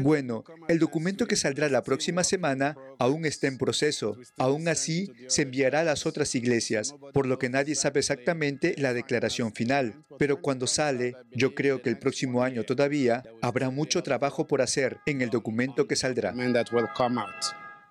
Bueno, 0.00 0.44
el 0.68 0.78
documento 0.78 1.26
que 1.26 1.36
saldrá 1.36 1.68
la 1.68 1.82
próxima 1.82 2.24
semana 2.24 2.76
aún 2.98 3.26
está 3.26 3.48
en 3.48 3.58
proceso. 3.58 4.16
Aún 4.38 4.66
así, 4.68 5.12
se 5.28 5.42
enviará 5.42 5.80
a 5.80 5.84
las 5.84 6.06
otras 6.06 6.34
iglesias, 6.34 6.94
por 7.12 7.26
lo 7.26 7.38
que 7.38 7.50
nadie 7.50 7.74
sabe 7.74 8.00
exactamente 8.00 8.74
la 8.78 8.94
declaración 8.94 9.52
final. 9.52 10.04
Pero 10.18 10.40
cuando 10.40 10.66
sale, 10.66 11.14
yo 11.32 11.54
creo 11.54 11.82
que 11.82 11.90
el 11.90 11.98
próximo 11.98 12.42
año 12.42 12.64
todavía 12.64 13.22
habrá 13.42 13.70
mucho 13.70 14.02
trabajo 14.02 14.46
por 14.46 14.62
hacer 14.62 14.98
en 15.06 15.20
el 15.20 15.30
documento 15.30 15.86
que 15.86 15.96
saldrá. 15.96 16.34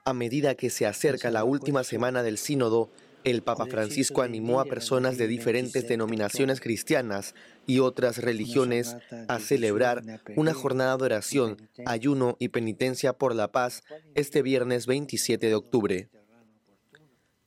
A 0.06 0.14
medida 0.14 0.56
que 0.56 0.70
se 0.70 0.86
acerca 0.86 1.32
la 1.32 1.44
última 1.44 1.84
semana 1.84 2.24
del 2.24 2.38
sínodo, 2.38 2.92
el 3.24 3.42
Papa 3.42 3.66
Francisco 3.66 4.22
animó 4.22 4.60
a 4.60 4.66
personas 4.66 5.18
de 5.18 5.28
diferentes 5.28 5.88
denominaciones 5.88 6.60
cristianas 6.60 7.36
y 7.66 7.80
otras 7.80 8.18
religiones 8.18 8.96
a 9.28 9.40
celebrar 9.40 10.04
una 10.36 10.54
jornada 10.54 10.98
de 10.98 11.06
oración, 11.06 11.70
ayuno 11.86 12.36
y 12.40 12.50
penitencia 12.50 13.14
por 13.14 13.36
la 13.36 13.52
paz 13.52 13.84
este 14.16 14.42
viernes 14.42 14.86
27 14.86 15.48
de 15.48 15.56
octubre. 15.56 16.10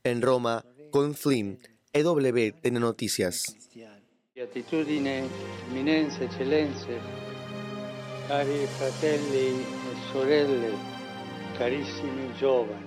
En 0.03 0.21
Roma, 0.21 0.65
con 0.91 1.15
Flynn, 1.15 1.59
EWTN 1.93 2.79
Noticias. 2.79 3.55
cari 8.27 8.67
fratelli 8.75 9.61
e 9.61 10.11
sorelle, 10.11 10.73
carissimi 11.57 12.33
giovani. 12.35 12.86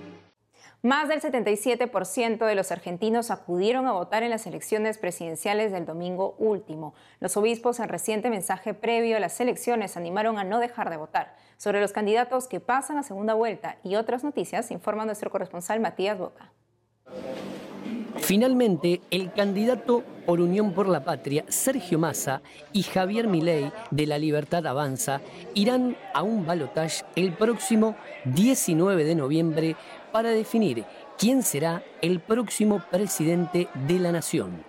Más 0.83 1.07
del 1.09 1.21
77% 1.21 2.43
de 2.43 2.55
los 2.55 2.71
argentinos 2.71 3.29
acudieron 3.29 3.85
a 3.85 3.91
votar 3.91 4.23
en 4.23 4.31
las 4.31 4.47
elecciones 4.47 4.97
presidenciales 4.97 5.71
del 5.71 5.85
domingo 5.85 6.33
último. 6.39 6.95
Los 7.19 7.37
obispos 7.37 7.79
en 7.79 7.87
reciente 7.87 8.31
mensaje 8.31 8.73
previo 8.73 9.17
a 9.17 9.19
las 9.19 9.39
elecciones 9.39 9.95
animaron 9.95 10.39
a 10.39 10.43
no 10.43 10.57
dejar 10.57 10.89
de 10.89 10.97
votar. 10.97 11.35
Sobre 11.57 11.81
los 11.81 11.91
candidatos 11.91 12.47
que 12.47 12.59
pasan 12.59 12.97
a 12.97 13.03
segunda 13.03 13.35
vuelta 13.35 13.77
y 13.83 13.93
otras 13.93 14.23
noticias, 14.23 14.71
informa 14.71 15.05
nuestro 15.05 15.29
corresponsal 15.29 15.79
Matías 15.81 16.17
Boca. 16.17 16.51
Finalmente, 18.17 19.01
el 19.11 19.31
candidato 19.33 20.03
por 20.25 20.41
Unión 20.41 20.73
por 20.73 20.87
la 20.87 21.03
Patria, 21.03 21.43
Sergio 21.47 21.99
Massa, 21.99 22.41
y 22.71 22.83
Javier 22.83 23.27
Milei 23.27 23.71
de 23.89 24.05
La 24.05 24.17
Libertad 24.17 24.65
Avanza 24.67 25.21
irán 25.53 25.97
a 26.13 26.21
un 26.23 26.45
balotaje 26.45 27.03
el 27.15 27.33
próximo 27.33 27.95
19 28.25 29.03
de 29.03 29.15
noviembre 29.15 29.75
para 30.11 30.29
definir 30.29 30.85
quién 31.17 31.43
será 31.43 31.83
el 32.01 32.19
próximo 32.19 32.83
presidente 32.91 33.67
de 33.87 33.99
la 33.99 34.11
nación. 34.11 34.63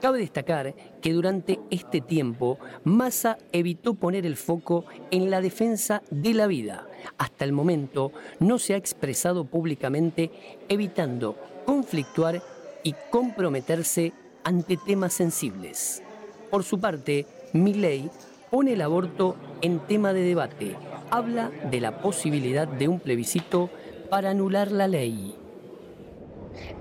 Cabe 0.00 0.20
destacar 0.20 0.74
que 1.02 1.12
durante 1.12 1.58
este 1.70 2.00
tiempo 2.00 2.58
Massa 2.84 3.36
evitó 3.50 3.94
poner 3.94 4.26
el 4.26 4.36
foco 4.36 4.84
en 5.10 5.28
la 5.28 5.40
defensa 5.40 6.02
de 6.10 6.34
la 6.34 6.46
vida. 6.46 6.86
Hasta 7.18 7.44
el 7.44 7.52
momento 7.52 8.12
no 8.38 8.60
se 8.60 8.74
ha 8.74 8.76
expresado 8.76 9.44
públicamente 9.44 10.30
evitando 10.68 11.36
conflictuar 11.66 12.42
y 12.84 12.94
comprometerse 13.10 14.12
ante 14.44 14.76
temas 14.76 15.14
sensibles. 15.14 16.02
Por 16.48 16.62
su 16.62 16.78
parte, 16.78 17.26
Milley 17.52 18.08
pone 18.50 18.74
el 18.74 18.82
aborto 18.82 19.36
en 19.62 19.80
tema 19.80 20.12
de 20.12 20.22
debate. 20.22 20.76
Habla 21.10 21.50
de 21.70 21.80
la 21.80 22.00
posibilidad 22.00 22.68
de 22.68 22.86
un 22.86 23.00
plebiscito 23.00 23.68
para 24.08 24.30
anular 24.30 24.72
la 24.72 24.88
ley. 24.88 25.34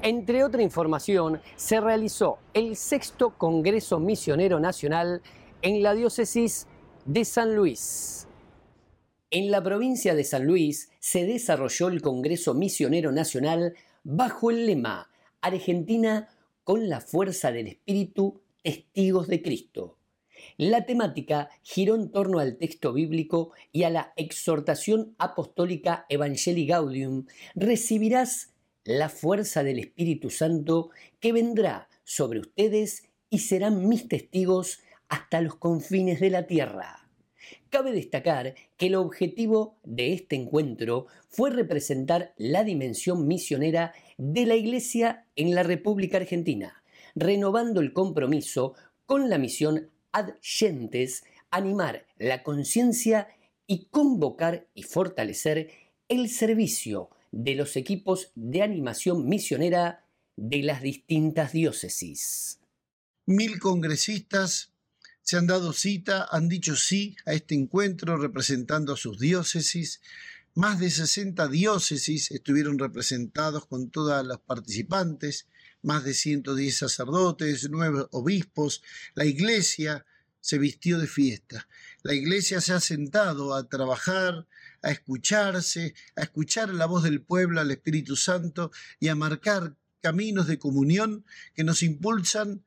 Entre 0.01 0.43
otra 0.43 0.61
información, 0.61 1.41
se 1.55 1.79
realizó 1.79 2.39
el 2.53 2.75
sexto 2.75 3.37
Congreso 3.37 3.99
Misionero 3.99 4.59
Nacional 4.59 5.21
en 5.61 5.83
la 5.83 5.93
diócesis 5.93 6.67
de 7.05 7.25
San 7.25 7.55
Luis. 7.55 8.27
En 9.29 9.51
la 9.51 9.61
provincia 9.61 10.15
de 10.15 10.23
San 10.23 10.45
Luis 10.45 10.89
se 10.99 11.25
desarrolló 11.25 11.89
el 11.89 12.01
Congreso 12.01 12.53
Misionero 12.53 13.11
Nacional 13.11 13.75
bajo 14.03 14.51
el 14.51 14.65
lema 14.65 15.09
Argentina 15.41 16.29
con 16.63 16.89
la 16.89 17.01
fuerza 17.01 17.51
del 17.51 17.67
Espíritu, 17.67 18.41
testigos 18.63 19.27
de 19.27 19.41
Cristo. 19.41 19.96
La 20.57 20.87
temática 20.87 21.49
giró 21.61 21.93
en 21.93 22.09
torno 22.09 22.39
al 22.39 22.57
texto 22.57 22.91
bíblico 22.91 23.51
y 23.71 23.83
a 23.83 23.91
la 23.91 24.13
exhortación 24.15 25.13
apostólica 25.19 26.07
Evangelii 26.09 26.65
Gaudium, 26.65 27.27
recibirás 27.53 28.55
la 28.83 29.09
fuerza 29.09 29.63
del 29.63 29.77
Espíritu 29.77 30.31
Santo 30.31 30.89
que 31.19 31.31
vendrá 31.31 31.89
sobre 32.03 32.39
ustedes 32.39 33.03
y 33.29 33.39
serán 33.39 33.87
mis 33.87 34.07
testigos 34.07 34.79
hasta 35.09 35.41
los 35.41 35.55
confines 35.55 36.19
de 36.19 36.31
la 36.31 36.47
tierra. 36.47 37.07
Cabe 37.69 37.91
destacar 37.91 38.55
que 38.77 38.87
el 38.87 38.95
objetivo 38.95 39.77
de 39.83 40.13
este 40.13 40.35
encuentro 40.35 41.05
fue 41.29 41.51
representar 41.51 42.33
la 42.35 42.63
dimensión 42.63 43.27
misionera 43.27 43.93
de 44.17 44.47
la 44.47 44.55
Iglesia 44.55 45.27
en 45.35 45.53
la 45.53 45.61
República 45.61 46.17
Argentina, 46.17 46.81
renovando 47.13 47.79
el 47.79 47.93
compromiso 47.93 48.73
con 49.05 49.29
la 49.29 49.37
misión 49.37 49.91
adyentes, 50.17 51.23
animar 51.51 52.05
la 52.17 52.43
conciencia 52.43 53.27
y 53.67 53.85
convocar 53.85 54.67
y 54.73 54.83
fortalecer 54.83 55.71
el 56.07 56.29
servicio 56.29 57.09
de 57.31 57.55
los 57.55 57.75
equipos 57.75 58.31
de 58.35 58.61
animación 58.63 59.27
misionera 59.27 60.05
de 60.35 60.63
las 60.63 60.81
distintas 60.81 61.51
diócesis. 61.51 62.59
Mil 63.25 63.59
congresistas 63.59 64.71
se 65.21 65.35
han 65.35 65.47
dado 65.47 65.73
cita, 65.73 66.25
han 66.31 66.47
dicho 66.47 66.75
sí 66.77 67.17
a 67.25 67.33
este 67.33 67.55
encuentro 67.55 68.17
representando 68.17 68.93
a 68.93 68.97
sus 68.97 69.19
diócesis. 69.19 69.99
Más 70.53 70.79
de 70.79 70.89
60 70.89 71.49
diócesis 71.49 72.31
estuvieron 72.31 72.79
representados 72.79 73.65
con 73.65 73.89
todas 73.89 74.25
las 74.25 74.39
participantes 74.39 75.47
más 75.87 76.03
de 76.03 76.13
110 76.13 76.77
sacerdotes, 76.77 77.69
nueve 77.71 78.05
obispos, 78.11 78.83
la 79.15 79.23
iglesia 79.25 80.05
se 80.41 80.57
vistió 80.57 80.99
de 80.99 81.07
fiesta. 81.07 81.67
La 82.03 82.13
iglesia 82.13 82.59
se 82.59 82.73
ha 82.73 82.81
sentado 82.81 83.55
a 83.55 83.69
trabajar, 83.69 84.47
a 84.83 84.91
escucharse, 84.91 85.95
a 86.17 86.23
escuchar 86.23 86.73
la 86.73 86.85
voz 86.87 87.03
del 87.03 87.21
pueblo, 87.21 87.61
al 87.61 87.71
Espíritu 87.71 88.17
Santo 88.17 88.69
y 88.99 89.07
a 89.07 89.15
marcar 89.15 89.77
caminos 90.01 90.47
de 90.47 90.59
comunión 90.59 91.25
que 91.55 91.63
nos 91.63 91.81
impulsan 91.81 92.65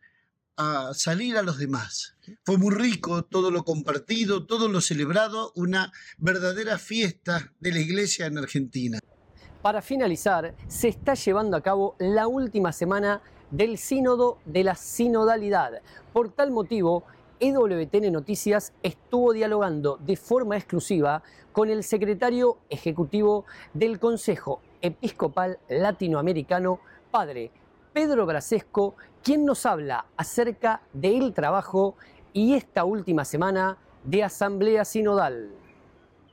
a 0.56 0.92
salir 0.94 1.36
a 1.36 1.42
los 1.42 1.58
demás. 1.58 2.16
Fue 2.42 2.56
muy 2.56 2.74
rico 2.74 3.24
todo 3.26 3.50
lo 3.50 3.64
compartido, 3.64 4.46
todo 4.46 4.68
lo 4.68 4.80
celebrado, 4.80 5.52
una 5.56 5.92
verdadera 6.16 6.78
fiesta 6.78 7.52
de 7.60 7.72
la 7.72 7.80
iglesia 7.80 8.26
en 8.26 8.38
Argentina. 8.38 8.98
Para 9.62 9.82
finalizar, 9.82 10.54
se 10.68 10.88
está 10.88 11.12
llevando 11.12 11.54
a 11.54 11.60
cabo 11.60 11.94
la 11.98 12.28
última 12.28 12.72
semana 12.72 13.20
del 13.50 13.76
Sínodo 13.76 14.38
de 14.46 14.64
la 14.64 14.74
Sinodalidad. 14.74 15.82
Por 16.14 16.30
tal 16.30 16.50
motivo, 16.50 17.04
EWTN 17.40 18.10
Noticias 18.10 18.72
estuvo 18.82 19.34
dialogando 19.34 19.98
de 19.98 20.16
forma 20.16 20.56
exclusiva 20.56 21.22
con 21.52 21.68
el 21.68 21.84
secretario 21.84 22.56
ejecutivo 22.70 23.44
del 23.74 23.98
Consejo 23.98 24.62
Episcopal 24.80 25.58
Latinoamericano, 25.68 26.80
Padre 27.10 27.50
Pedro 27.92 28.24
Brasesco, 28.24 28.94
quien 29.22 29.44
nos 29.44 29.66
habla 29.66 30.06
acerca 30.16 30.80
del 30.94 31.34
trabajo 31.34 31.96
y 32.32 32.54
esta 32.54 32.84
última 32.84 33.26
semana 33.26 33.76
de 34.04 34.24
Asamblea 34.24 34.86
Sinodal 34.86 35.50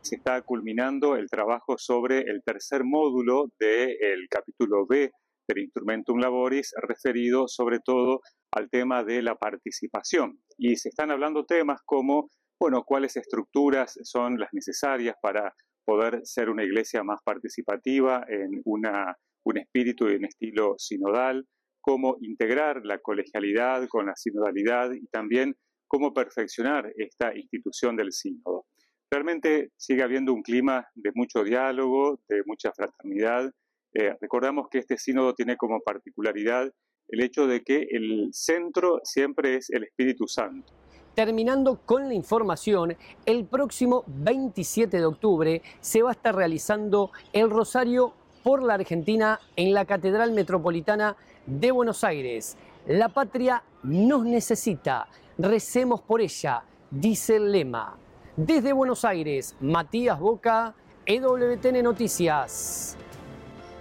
se 0.08 0.16
está 0.16 0.42
culminando 0.42 1.18
el 1.18 1.30
trabajo 1.30 1.78
sobre 1.78 2.20
el 2.20 2.42
tercer 2.42 2.86
módulo 2.86 3.52
del 3.60 4.30
capítulo 4.30 4.88
B 4.88 5.12
del 5.50 5.64
Instrumentum 5.64 6.20
Laboris, 6.20 6.74
referido 6.82 7.50
sobre 7.50 7.80
todo 7.80 8.22
al 8.52 8.70
tema 8.70 9.04
de 9.04 9.22
la 9.22 9.36
participación. 9.36 10.40
Y 10.58 10.78
se 10.78 10.90
están 10.90 11.12
hablando 11.12 11.46
temas 11.46 11.82
como, 11.84 12.30
bueno, 12.58 12.84
cuáles 12.86 13.18
estructuras 13.18 14.00
son 14.04 14.40
las 14.40 14.48
necesarias 14.54 15.18
para 15.22 15.54
poder 15.86 16.22
ser 16.24 16.50
una 16.50 16.64
iglesia 16.64 17.04
más 17.04 17.20
participativa 17.26 18.26
en 18.30 18.62
un 18.64 19.58
espíritu 19.58 20.08
y 20.10 20.16
un 20.16 20.26
estilo 20.26 20.76
sinodal, 20.78 21.46
cómo 21.82 22.16
integrar 22.22 22.86
la 22.86 23.00
colegialidad 23.00 23.90
con 23.90 24.06
la 24.06 24.16
sinodalidad 24.16 24.94
y 24.94 25.06
también 25.08 25.54
cómo 25.86 26.14
perfeccionar 26.14 26.94
esta 26.96 27.36
institución 27.36 27.98
del 27.98 28.14
sínodo. 28.14 28.66
Realmente 29.10 29.72
sigue 29.78 30.04
habiendo 30.04 30.34
un 30.34 30.42
clima 30.42 30.86
de 30.96 31.12
mucho 31.16 31.44
diálogo, 31.44 32.20
de 32.28 32.44
mucha 32.46 32.74
fraternidad. 32.74 33.50
Eh, 33.94 34.14
recordamos 34.20 34.68
que 34.70 34.80
este 34.80 34.98
sínodo 34.98 35.34
tiene 35.34 35.56
como 35.56 35.80
particularidad 35.80 36.70
el 37.08 37.22
hecho 37.22 37.48
de 37.48 37.64
que 37.64 37.88
el 37.90 38.30
centro 38.34 39.00
siempre 39.04 39.56
es 39.56 39.70
el 39.70 39.86
Espíritu 39.86 40.28
Santo. 40.28 40.74
Terminando 41.16 41.80
con 41.86 42.10
la 42.10 42.14
información, 42.14 42.98
el 43.26 43.46
próximo 43.46 44.04
27 44.08 44.98
de 44.98 45.06
octubre 45.06 45.62
se 45.80 46.04
va 46.04 46.10
a 46.10 46.12
estar 46.12 46.36
realizando 46.36 47.12
el 47.32 47.50
Rosario 47.50 48.14
por 48.44 48.62
la 48.62 48.74
Argentina 48.74 49.40
en 49.56 49.74
la 49.74 49.86
Catedral 49.86 50.34
Metropolitana 50.34 51.16
de 51.46 51.72
Buenos 51.72 52.04
Aires. 52.04 52.58
La 52.86 53.08
patria 53.10 53.64
nos 53.84 54.26
necesita, 54.26 55.08
recemos 55.38 56.02
por 56.02 56.20
ella, 56.20 56.64
dice 56.92 57.38
el 57.38 57.54
lema. 57.54 57.98
Desde 58.38 58.72
Buenos 58.72 59.04
Aires, 59.04 59.56
Matías 59.60 60.20
Boca, 60.20 60.76
EWTN 61.08 61.82
Noticias. 61.82 62.96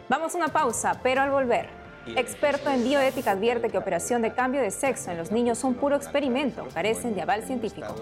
Vamos 0.08 0.34
a 0.34 0.38
una 0.38 0.48
pausa, 0.48 0.98
pero 1.02 1.20
al 1.20 1.30
volver. 1.30 1.68
Experto 2.06 2.70
en 2.70 2.82
bioética 2.82 3.32
advierte 3.32 3.68
que 3.68 3.76
operación 3.76 4.22
de 4.22 4.32
cambio 4.32 4.62
de 4.62 4.70
sexo 4.70 5.10
en 5.10 5.18
los 5.18 5.30
niños 5.30 5.58
son 5.58 5.74
puro 5.74 5.94
experimento, 5.94 6.66
carecen 6.72 7.14
de 7.14 7.20
aval 7.20 7.42
científico. 7.42 7.94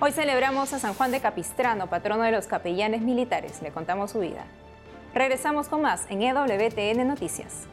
Hoy 0.00 0.12
celebramos 0.12 0.70
a 0.74 0.78
San 0.78 0.92
Juan 0.92 1.12
de 1.12 1.20
Capistrano, 1.20 1.86
patrono 1.86 2.24
de 2.24 2.32
los 2.32 2.46
capellanes 2.46 3.00
militares. 3.00 3.62
Le 3.62 3.70
contamos 3.70 4.10
su 4.10 4.20
vida. 4.20 4.44
Regresamos 5.14 5.68
con 5.68 5.80
más 5.80 6.04
en 6.10 6.20
EWTN 6.20 7.08
Noticias. 7.08 7.66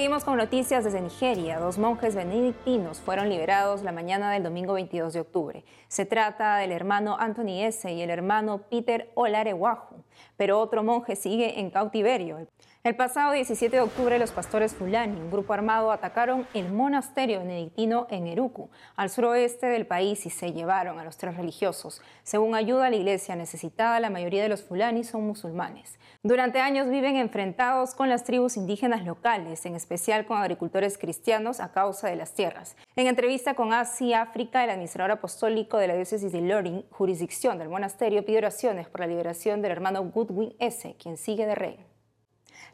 Seguimos 0.00 0.24
con 0.24 0.38
noticias 0.38 0.82
desde 0.82 1.02
Nigeria. 1.02 1.58
Dos 1.58 1.76
monjes 1.76 2.14
benedictinos 2.14 3.00
fueron 3.00 3.28
liberados 3.28 3.82
la 3.82 3.92
mañana 3.92 4.32
del 4.32 4.42
domingo 4.42 4.72
22 4.72 5.12
de 5.12 5.20
octubre. 5.20 5.64
Se 5.88 6.06
trata 6.06 6.56
del 6.56 6.72
hermano 6.72 7.18
Anthony 7.20 7.64
S. 7.64 7.92
y 7.92 8.00
el 8.00 8.08
hermano 8.08 8.62
Peter 8.70 9.10
Olarewahu, 9.14 10.02
pero 10.36 10.58
otro 10.58 10.82
monje 10.82 11.16
sigue 11.16 11.60
en 11.60 11.70
cautiverio. 11.70 12.46
El 12.82 12.96
pasado 12.96 13.32
17 13.32 13.76
de 13.76 13.82
octubre, 13.82 14.18
los 14.18 14.32
pastores 14.32 14.74
Fulani, 14.74 15.20
un 15.20 15.30
grupo 15.30 15.52
armado, 15.52 15.92
atacaron 15.92 16.46
el 16.54 16.72
monasterio 16.72 17.40
benedictino 17.40 18.06
en 18.08 18.26
Eruku, 18.26 18.70
al 18.96 19.10
suroeste 19.10 19.66
del 19.66 19.86
país, 19.86 20.24
y 20.24 20.30
se 20.30 20.54
llevaron 20.54 20.98
a 20.98 21.04
los 21.04 21.18
tres 21.18 21.36
religiosos. 21.36 22.00
Según 22.22 22.54
ayuda 22.54 22.86
a 22.86 22.90
la 22.90 22.96
iglesia 22.96 23.36
necesitada, 23.36 24.00
la 24.00 24.08
mayoría 24.08 24.42
de 24.42 24.48
los 24.48 24.62
Fulani 24.62 25.04
son 25.04 25.26
musulmanes. 25.26 25.98
Durante 26.22 26.60
años 26.60 26.88
viven 26.88 27.16
enfrentados 27.16 27.94
con 27.94 28.08
las 28.08 28.24
tribus 28.24 28.56
indígenas 28.56 29.04
locales, 29.04 29.64
en 29.66 29.74
especial 29.74 30.24
con 30.24 30.38
agricultores 30.38 30.96
cristianos 30.96 31.60
a 31.60 31.72
causa 31.72 32.08
de 32.08 32.16
las 32.16 32.32
tierras. 32.32 32.76
En 32.96 33.06
entrevista 33.06 33.54
con 33.54 33.74
Asia 33.74 34.22
África, 34.22 34.64
el 34.64 34.70
administrador 34.70 35.12
apostólico 35.12 35.76
de 35.76 35.88
la 35.88 35.94
diócesis 35.94 36.32
de 36.32 36.40
Loring, 36.40 36.84
jurisdicción 36.90 37.58
del 37.58 37.68
monasterio, 37.68 38.24
pide 38.24 38.38
oraciones 38.38 38.88
por 38.88 39.00
la 39.00 39.06
liberación 39.06 39.60
del 39.60 39.72
hermano 39.72 40.00
Goodwin 40.10 40.54
S., 40.58 40.94
quien 40.98 41.16
sigue 41.16 41.46
de 41.46 41.54
rey. 41.54 41.84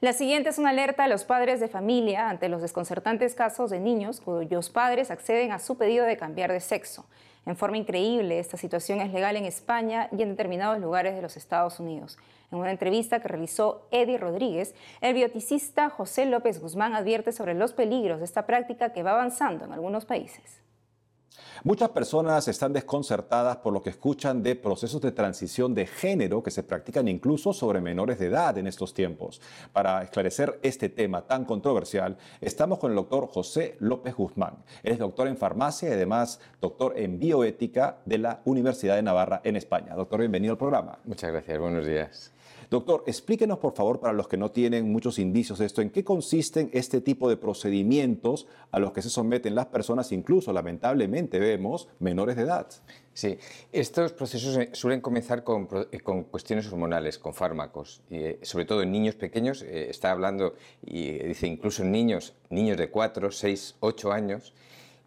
La 0.00 0.12
siguiente 0.12 0.50
es 0.50 0.58
una 0.58 0.70
alerta 0.70 1.04
a 1.04 1.08
los 1.08 1.24
padres 1.24 1.58
de 1.58 1.68
familia 1.68 2.28
ante 2.28 2.48
los 2.48 2.60
desconcertantes 2.60 3.34
casos 3.34 3.70
de 3.70 3.80
niños 3.80 4.20
cuyos 4.20 4.68
padres 4.68 5.10
acceden 5.10 5.52
a 5.52 5.58
su 5.58 5.78
pedido 5.78 6.04
de 6.04 6.18
cambiar 6.18 6.52
de 6.52 6.60
sexo. 6.60 7.06
En 7.46 7.56
forma 7.56 7.78
increíble, 7.78 8.38
esta 8.38 8.56
situación 8.56 9.00
es 9.00 9.12
legal 9.12 9.36
en 9.36 9.44
España 9.44 10.08
y 10.10 10.20
en 10.20 10.30
determinados 10.30 10.80
lugares 10.80 11.14
de 11.14 11.22
los 11.22 11.36
Estados 11.36 11.80
Unidos. 11.80 12.18
En 12.50 12.58
una 12.58 12.72
entrevista 12.72 13.20
que 13.20 13.28
realizó 13.28 13.86
Eddie 13.90 14.18
Rodríguez, 14.18 14.74
el 15.00 15.14
bioticista 15.14 15.88
José 15.88 16.26
López 16.26 16.60
Guzmán 16.60 16.94
advierte 16.94 17.32
sobre 17.32 17.54
los 17.54 17.72
peligros 17.72 18.18
de 18.18 18.24
esta 18.24 18.46
práctica 18.46 18.92
que 18.92 19.02
va 19.02 19.12
avanzando 19.12 19.64
en 19.64 19.72
algunos 19.72 20.04
países. 20.04 20.65
Muchas 21.64 21.90
personas 21.90 22.46
están 22.48 22.72
desconcertadas 22.72 23.56
por 23.58 23.72
lo 23.72 23.82
que 23.82 23.90
escuchan 23.90 24.42
de 24.42 24.54
procesos 24.56 25.00
de 25.00 25.12
transición 25.12 25.74
de 25.74 25.86
género 25.86 26.42
que 26.42 26.50
se 26.50 26.62
practican 26.62 27.08
incluso 27.08 27.52
sobre 27.52 27.80
menores 27.80 28.18
de 28.18 28.26
edad 28.26 28.56
en 28.58 28.66
estos 28.66 28.94
tiempos. 28.94 29.40
Para 29.72 30.02
esclarecer 30.02 30.60
este 30.62 30.88
tema 30.88 31.22
tan 31.22 31.44
controversial, 31.44 32.16
estamos 32.40 32.78
con 32.78 32.92
el 32.92 32.96
doctor 32.96 33.26
José 33.26 33.76
López 33.80 34.14
Guzmán. 34.14 34.58
Él 34.82 34.92
es 34.92 34.98
doctor 34.98 35.28
en 35.28 35.36
farmacia 35.36 35.88
y 35.88 35.92
además 35.92 36.40
doctor 36.60 36.94
en 36.96 37.18
bioética 37.18 37.98
de 38.04 38.18
la 38.18 38.42
Universidad 38.44 38.96
de 38.96 39.02
Navarra 39.02 39.40
en 39.44 39.56
España. 39.56 39.94
Doctor, 39.94 40.20
bienvenido 40.20 40.52
al 40.52 40.58
programa. 40.58 40.98
Muchas 41.04 41.32
gracias, 41.32 41.58
buenos 41.58 41.86
días. 41.86 42.35
Doctor, 42.68 43.04
explíquenos 43.06 43.58
por 43.58 43.74
favor 43.74 44.00
para 44.00 44.12
los 44.12 44.26
que 44.26 44.36
no 44.36 44.50
tienen 44.50 44.90
muchos 44.90 45.18
indicios 45.18 45.58
de 45.58 45.66
esto, 45.66 45.82
¿en 45.82 45.90
qué 45.90 46.02
consisten 46.02 46.68
este 46.72 47.00
tipo 47.00 47.28
de 47.28 47.36
procedimientos 47.36 48.48
a 48.72 48.80
los 48.80 48.92
que 48.92 49.02
se 49.02 49.10
someten 49.10 49.54
las 49.54 49.66
personas, 49.66 50.10
incluso 50.10 50.52
lamentablemente 50.52 51.38
vemos 51.38 51.88
menores 52.00 52.36
de 52.36 52.42
edad? 52.42 52.66
Sí, 53.14 53.38
estos 53.72 54.12
procesos 54.12 54.56
eh, 54.58 54.70
suelen 54.72 55.00
comenzar 55.00 55.44
con, 55.44 55.68
eh, 55.92 56.00
cuestiones 56.00 56.66
hormonales, 56.66 57.18
con 57.18 57.34
fármacos, 57.34 58.02
y, 58.10 58.16
eh, 58.16 58.38
sobre 58.42 58.64
todo 58.64 58.82
en 58.82 58.90
niños 58.90 59.14
pequeños, 59.14 59.62
está 59.62 60.10
hablando, 60.10 60.54
y 60.84 61.12
dice 61.12 61.46
incluso 61.46 61.82
en 61.82 61.92
niños, 61.92 62.34
niños 62.50 62.76
de 62.76 62.90
4, 62.90 63.30
6, 63.30 63.76
8 63.80 64.12
años, 64.12 64.54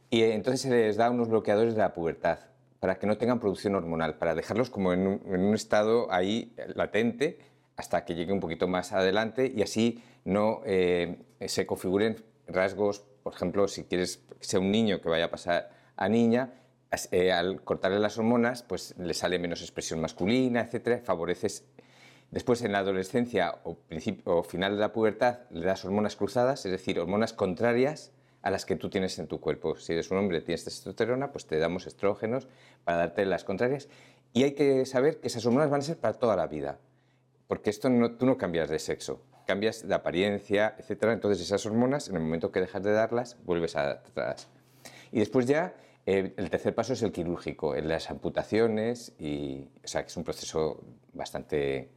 y 0.10 0.24
entonces 0.24 0.62
se 0.62 0.70
les 0.70 0.96
da 0.96 1.12
unos 1.12 1.28
bloqueadores 1.28 1.76
de 1.76 1.82
la 1.82 1.94
pubertad 1.94 2.40
para 2.80 2.98
que 2.98 3.06
no 3.06 3.18
tengan 3.18 3.40
producción 3.40 3.76
hormonal, 3.76 4.16
para 4.16 4.34
dejarlos 4.34 4.70
como 4.70 4.94
en 4.94 5.22
un 5.26 5.54
estado 5.54 6.12
ahí 6.12 6.54
latente 6.76 7.38
hasta 7.80 8.04
que 8.04 8.14
llegue 8.14 8.34
un 8.34 8.42
poquito 8.42 8.68
más 8.68 8.92
adelante 8.92 9.50
y 9.56 9.62
así 9.62 10.04
no 10.26 10.62
eh, 10.66 11.18
se 11.48 11.66
configuren 11.66 12.22
rasgos, 12.46 13.06
por 13.24 13.34
ejemplo, 13.34 13.70
si 13.70 13.86
quieres 13.86 14.18
que 14.18 14.46
sea 14.46 14.60
un 14.60 14.70
niño 14.70 15.00
que 15.00 15.08
vaya 15.08 15.26
a 15.26 15.32
pasar 15.32 15.70
a 15.96 16.10
niña, 16.10 16.56
eh, 17.12 17.32
al 17.32 17.64
cortarle 17.64 18.00
las 18.00 18.18
hormonas, 18.18 18.64
pues 18.64 18.96
le 18.98 19.14
sale 19.14 19.40
menos 19.40 19.62
expresión 19.62 20.02
masculina, 20.02 20.60
etcétera, 20.60 21.00
favoreces. 21.00 21.64
Después, 22.32 22.62
en 22.64 22.74
la 22.74 22.80
adolescencia 22.80 23.60
o, 23.64 23.78
o 24.26 24.44
final 24.44 24.74
de 24.74 24.82
la 24.82 24.92
pubertad, 24.92 25.40
le 25.50 25.66
das 25.66 25.86
hormonas 25.86 26.18
cruzadas, 26.18 26.66
es 26.66 26.74
decir, 26.74 27.00
hormonas 27.00 27.32
contrarias 27.32 28.12
a 28.42 28.52
las 28.52 28.66
que 28.66 28.76
tú 28.76 28.90
tienes 28.90 29.18
en 29.20 29.28
tu 29.28 29.40
cuerpo. 29.40 29.78
Si 29.78 29.94
eres 29.94 30.12
un 30.12 30.18
hombre 30.18 30.40
y 30.40 30.42
tienes 30.42 30.66
testosterona, 30.66 31.32
pues 31.32 31.46
te 31.46 31.58
damos 31.58 31.88
estrógenos 31.88 32.50
para 32.84 32.98
darte 32.98 33.26
las 33.26 33.46
contrarias. 33.46 33.88
Y 34.34 34.44
hay 34.44 34.52
que 34.52 34.86
saber 34.86 35.22
que 35.22 35.28
esas 35.28 35.46
hormonas 35.46 35.70
van 35.70 35.80
a 35.80 35.84
ser 35.84 35.98
para 35.98 36.20
toda 36.20 36.36
la 36.36 36.48
vida 36.48 36.78
porque 37.50 37.72
esto 37.72 37.90
no, 37.90 38.12
tú 38.12 38.28
no 38.28 38.38
cambias 38.38 38.70
de 38.70 38.78
sexo, 38.78 39.24
cambias 39.48 39.88
de 39.88 39.96
apariencia, 39.96 40.76
etc. 40.78 41.06
Entonces 41.06 41.44
esas 41.44 41.66
hormonas, 41.66 42.08
en 42.08 42.16
el 42.16 42.22
momento 42.22 42.52
que 42.52 42.60
dejas 42.60 42.84
de 42.84 42.92
darlas, 42.92 43.38
vuelves 43.44 43.76
atrás. 43.76 44.50
Y 45.12 45.18
después 45.18 45.48
ya, 45.48 45.74
eh, 46.06 46.32
el 46.38 46.50
tercer 46.52 46.76
paso 46.76 46.94
es 46.94 47.02
el 47.02 47.12
quirúrgico, 47.12 47.76
en 47.76 47.88
las 47.88 48.12
amputaciones, 48.12 49.14
y, 49.18 49.68
o 49.84 49.88
sea, 49.88 50.04
que 50.04 50.10
es 50.10 50.18
un 50.18 50.24
proceso 50.24 50.84
bastante 51.14 51.90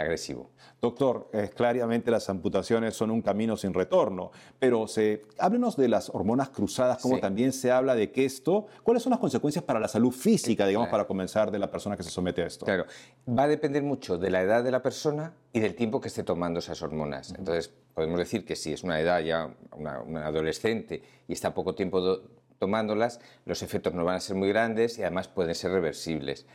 agresivo. 0.00 0.50
Doctor, 0.80 1.28
eh, 1.32 1.50
claramente 1.54 2.10
las 2.10 2.28
amputaciones 2.28 2.96
son 2.96 3.10
un 3.10 3.22
camino 3.22 3.56
sin 3.56 3.72
retorno, 3.72 4.32
pero 4.58 4.88
se, 4.88 5.22
háblenos 5.38 5.76
de 5.76 5.88
las 5.88 6.10
hormonas 6.10 6.50
cruzadas, 6.50 7.00
como 7.00 7.18
también 7.20 7.52
se 7.52 7.70
habla 7.70 7.94
de 7.94 8.10
que 8.10 8.24
esto, 8.24 8.66
¿cuáles 8.82 9.02
son 9.02 9.10
las 9.10 9.20
consecuencias 9.20 9.64
para 9.64 9.78
la 9.78 9.88
salud 9.88 10.10
física, 10.10 10.66
digamos, 10.66 10.88
para 10.88 11.04
comenzar 11.06 11.50
de 11.50 11.58
la 11.58 11.70
persona 11.70 11.96
que 11.96 12.02
se 12.02 12.10
somete 12.10 12.42
a 12.42 12.46
esto? 12.46 12.64
Claro, 12.64 12.86
va 13.28 13.44
a 13.44 13.48
depender 13.48 13.82
mucho 13.82 14.18
de 14.18 14.30
la 14.30 14.42
edad 14.42 14.64
de 14.64 14.70
la 14.70 14.82
persona 14.82 15.34
y 15.52 15.60
del 15.60 15.74
tiempo 15.74 16.00
que 16.00 16.08
esté 16.08 16.24
tomando 16.24 16.58
esas 16.58 16.82
hormonas. 16.82 17.34
Entonces, 17.38 17.72
podemos 17.94 18.18
decir 18.18 18.44
que 18.44 18.56
si 18.56 18.72
es 18.72 18.82
una 18.82 19.00
edad 19.00 19.20
ya, 19.20 19.54
una, 19.76 20.26
adolescente 20.26 21.02
y 21.28 21.32
está 21.32 21.54
poco 21.54 21.74
tiempo 21.74 22.20
tomándolas, 22.58 23.20
los 23.44 23.62
efectos 23.62 23.92
no 23.92 24.04
van 24.04 24.16
a 24.16 24.20
ser 24.20 24.36
muy 24.36 24.48
grandes 24.48 24.98
y 24.98 25.02
además 25.02 25.28
pueden 25.28 25.54
ser 25.54 25.72
reversibles. 25.72 26.46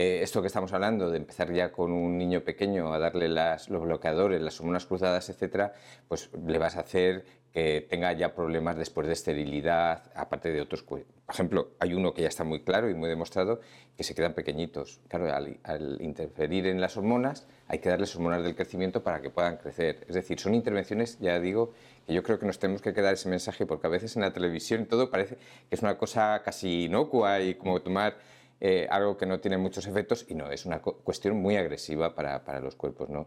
Eh, 0.00 0.22
esto 0.22 0.40
que 0.40 0.46
estamos 0.46 0.72
hablando 0.72 1.10
de 1.10 1.16
empezar 1.16 1.52
ya 1.52 1.72
con 1.72 1.90
un 1.90 2.16
niño 2.16 2.42
pequeño 2.42 2.94
a 2.94 3.00
darle 3.00 3.28
las, 3.28 3.68
los 3.68 3.82
bloqueadores, 3.82 4.40
las 4.40 4.60
hormonas 4.60 4.86
cruzadas, 4.86 5.28
etcétera, 5.28 5.72
pues 6.06 6.30
le 6.46 6.56
vas 6.56 6.76
a 6.76 6.82
hacer 6.82 7.24
que 7.52 7.84
tenga 7.90 8.12
ya 8.12 8.32
problemas 8.32 8.76
después 8.76 9.08
de 9.08 9.14
esterilidad, 9.14 10.04
aparte 10.14 10.52
de 10.52 10.60
otros. 10.60 10.84
Por 10.84 11.02
ejemplo, 11.28 11.70
hay 11.80 11.94
uno 11.94 12.14
que 12.14 12.22
ya 12.22 12.28
está 12.28 12.44
muy 12.44 12.62
claro 12.62 12.88
y 12.88 12.94
muy 12.94 13.08
demostrado, 13.08 13.58
que 13.96 14.04
se 14.04 14.14
quedan 14.14 14.34
pequeñitos. 14.34 15.00
Claro, 15.08 15.34
al, 15.34 15.58
al, 15.64 16.00
interferir 16.00 16.68
en 16.68 16.80
las 16.80 16.96
hormonas, 16.96 17.48
hay 17.66 17.80
que 17.80 17.88
darles 17.88 18.14
hormonas 18.14 18.44
del 18.44 18.54
crecimiento 18.54 19.02
para 19.02 19.20
que 19.20 19.30
puedan 19.30 19.56
crecer. 19.56 20.06
Es 20.06 20.14
decir, 20.14 20.38
son 20.38 20.54
intervenciones, 20.54 21.18
ya 21.18 21.40
digo, 21.40 21.72
que 22.06 22.14
yo 22.14 22.22
creo 22.22 22.38
que 22.38 22.46
nos 22.46 22.60
tenemos 22.60 22.82
que 22.82 22.94
quedar 22.94 23.14
ese 23.14 23.28
mensaje, 23.28 23.66
porque 23.66 23.88
a 23.88 23.90
veces 23.90 24.14
en 24.14 24.22
la 24.22 24.32
televisión 24.32 24.86
todo 24.86 25.10
parece 25.10 25.38
que 25.68 25.74
es 25.74 25.82
una 25.82 25.98
cosa 25.98 26.40
casi 26.44 26.84
inocua 26.84 27.40
y 27.40 27.56
como 27.56 27.82
tomar 27.82 28.37
eh, 28.60 28.86
algo 28.90 29.16
que 29.16 29.26
no 29.26 29.40
tiene 29.40 29.58
muchos 29.58 29.86
efectos 29.86 30.26
y 30.28 30.34
no, 30.34 30.50
es 30.50 30.66
una 30.66 30.80
cuestión 30.80 31.36
muy 31.36 31.56
agresiva 31.56 32.14
para, 32.14 32.44
para 32.44 32.60
los 32.60 32.74
cuerpos. 32.74 33.08
¿no? 33.08 33.26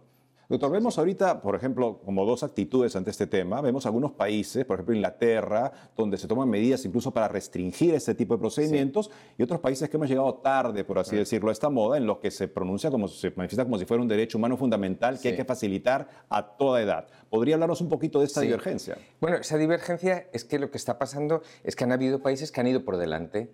Doctor, 0.52 0.70
vemos 0.70 0.98
ahorita, 0.98 1.42
por 1.42 1.56
ejemplo, 1.56 2.02
como 2.04 2.26
dos 2.26 2.44
actitudes 2.44 2.94
ante 2.98 3.10
este 3.10 3.26
tema. 3.26 3.62
Vemos 3.62 3.86
algunos 3.86 4.12
países, 4.12 4.66
por 4.66 4.76
ejemplo 4.76 4.94
Inglaterra, 4.94 5.72
donde 5.96 6.18
se 6.18 6.28
toman 6.28 6.50
medidas 6.50 6.84
incluso 6.84 7.12
para 7.12 7.30
restringir 7.30 7.96
este 7.96 8.16
tipo 8.16 8.34
de 8.34 8.42
procedimientos, 8.42 9.10
y 9.38 9.44
otros 9.44 9.62
países 9.62 9.90
que 9.90 9.96
hemos 9.96 10.10
llegado 10.10 10.34
tarde, 10.34 10.84
por 10.84 11.00
así 11.00 11.16
decirlo, 11.16 11.52
a 11.52 11.54
esta 11.54 11.70
moda, 11.70 11.96
en 11.96 12.06
los 12.06 12.18
que 12.18 12.32
se 12.32 12.50
pronuncia 12.50 12.92
como 12.92 13.08
se 13.08 13.32
manifiesta 13.34 13.64
como 13.64 13.78
si 13.78 13.86
fuera 13.86 14.04
un 14.04 14.10
derecho 14.10 14.38
humano 14.38 14.58
fundamental 14.58 15.18
que 15.22 15.30
hay 15.30 15.36
que 15.38 15.46
facilitar 15.46 16.10
a 16.28 16.46
toda 16.46 16.82
edad. 16.82 17.08
¿Podría 17.30 17.56
hablarnos 17.56 17.80
un 17.80 17.88
poquito 17.88 18.20
de 18.20 18.26
esta 18.26 18.42
divergencia? 18.42 18.98
Bueno, 19.22 19.38
esa 19.38 19.56
divergencia 19.56 20.28
es 20.34 20.44
que 20.44 20.60
lo 20.60 20.70
que 20.70 20.78
está 20.78 21.00
pasando 21.00 21.44
es 21.64 21.78
que 21.78 21.86
han 21.86 21.94
habido 21.94 22.22
países 22.22 22.52
que 22.52 22.60
han 22.60 22.68
ido 22.68 22.84
por 22.84 22.98
delante. 22.98 23.52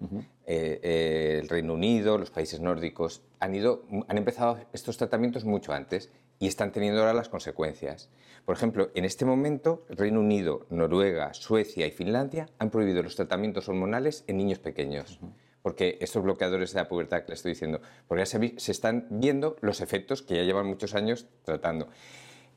Eh, 0.47 0.79
eh, 0.81 1.39
el 1.43 1.47
Reino 1.47 1.75
Unido, 1.75 2.17
los 2.17 2.31
países 2.31 2.59
nórdicos, 2.59 3.21
han, 3.39 3.53
ido, 3.53 3.83
han 4.07 4.17
empezado 4.17 4.57
estos 4.73 4.97
tratamientos 4.97 5.45
mucho 5.45 5.73
antes 5.73 6.09
y 6.39 6.47
están 6.47 6.71
teniendo 6.71 6.99
ahora 6.99 7.13
las 7.13 7.29
consecuencias. 7.29 8.09
Por 8.45 8.55
ejemplo, 8.55 8.91
en 8.95 9.05
este 9.05 9.25
momento, 9.25 9.85
Reino 9.89 10.19
Unido, 10.19 10.65
Noruega, 10.69 11.33
Suecia 11.33 11.85
y 11.85 11.91
Finlandia 11.91 12.47
han 12.59 12.69
prohibido 12.69 13.03
los 13.03 13.15
tratamientos 13.15 13.67
hormonales 13.67 14.23
en 14.27 14.37
niños 14.37 14.59
pequeños. 14.59 15.19
Porque 15.61 15.97
estos 15.99 16.23
bloqueadores 16.23 16.73
de 16.73 16.79
la 16.79 16.87
pubertad 16.87 17.23
que 17.23 17.29
le 17.29 17.33
estoy 17.33 17.51
diciendo, 17.51 17.81
porque 18.07 18.21
ya 18.21 18.25
se, 18.25 18.53
se 18.57 18.71
están 18.71 19.07
viendo 19.09 19.57
los 19.61 19.81
efectos 19.81 20.21
que 20.21 20.35
ya 20.35 20.43
llevan 20.43 20.67
muchos 20.67 20.95
años 20.95 21.27
tratando. 21.43 21.89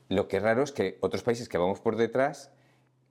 Lo 0.07 0.27
que 0.27 0.37
es 0.37 0.43
raro 0.43 0.63
es 0.63 0.71
que 0.71 0.97
otros 1.01 1.23
países 1.23 1.49
que 1.49 1.57
vamos 1.57 1.81
por 1.81 1.97
detrás 1.97 2.51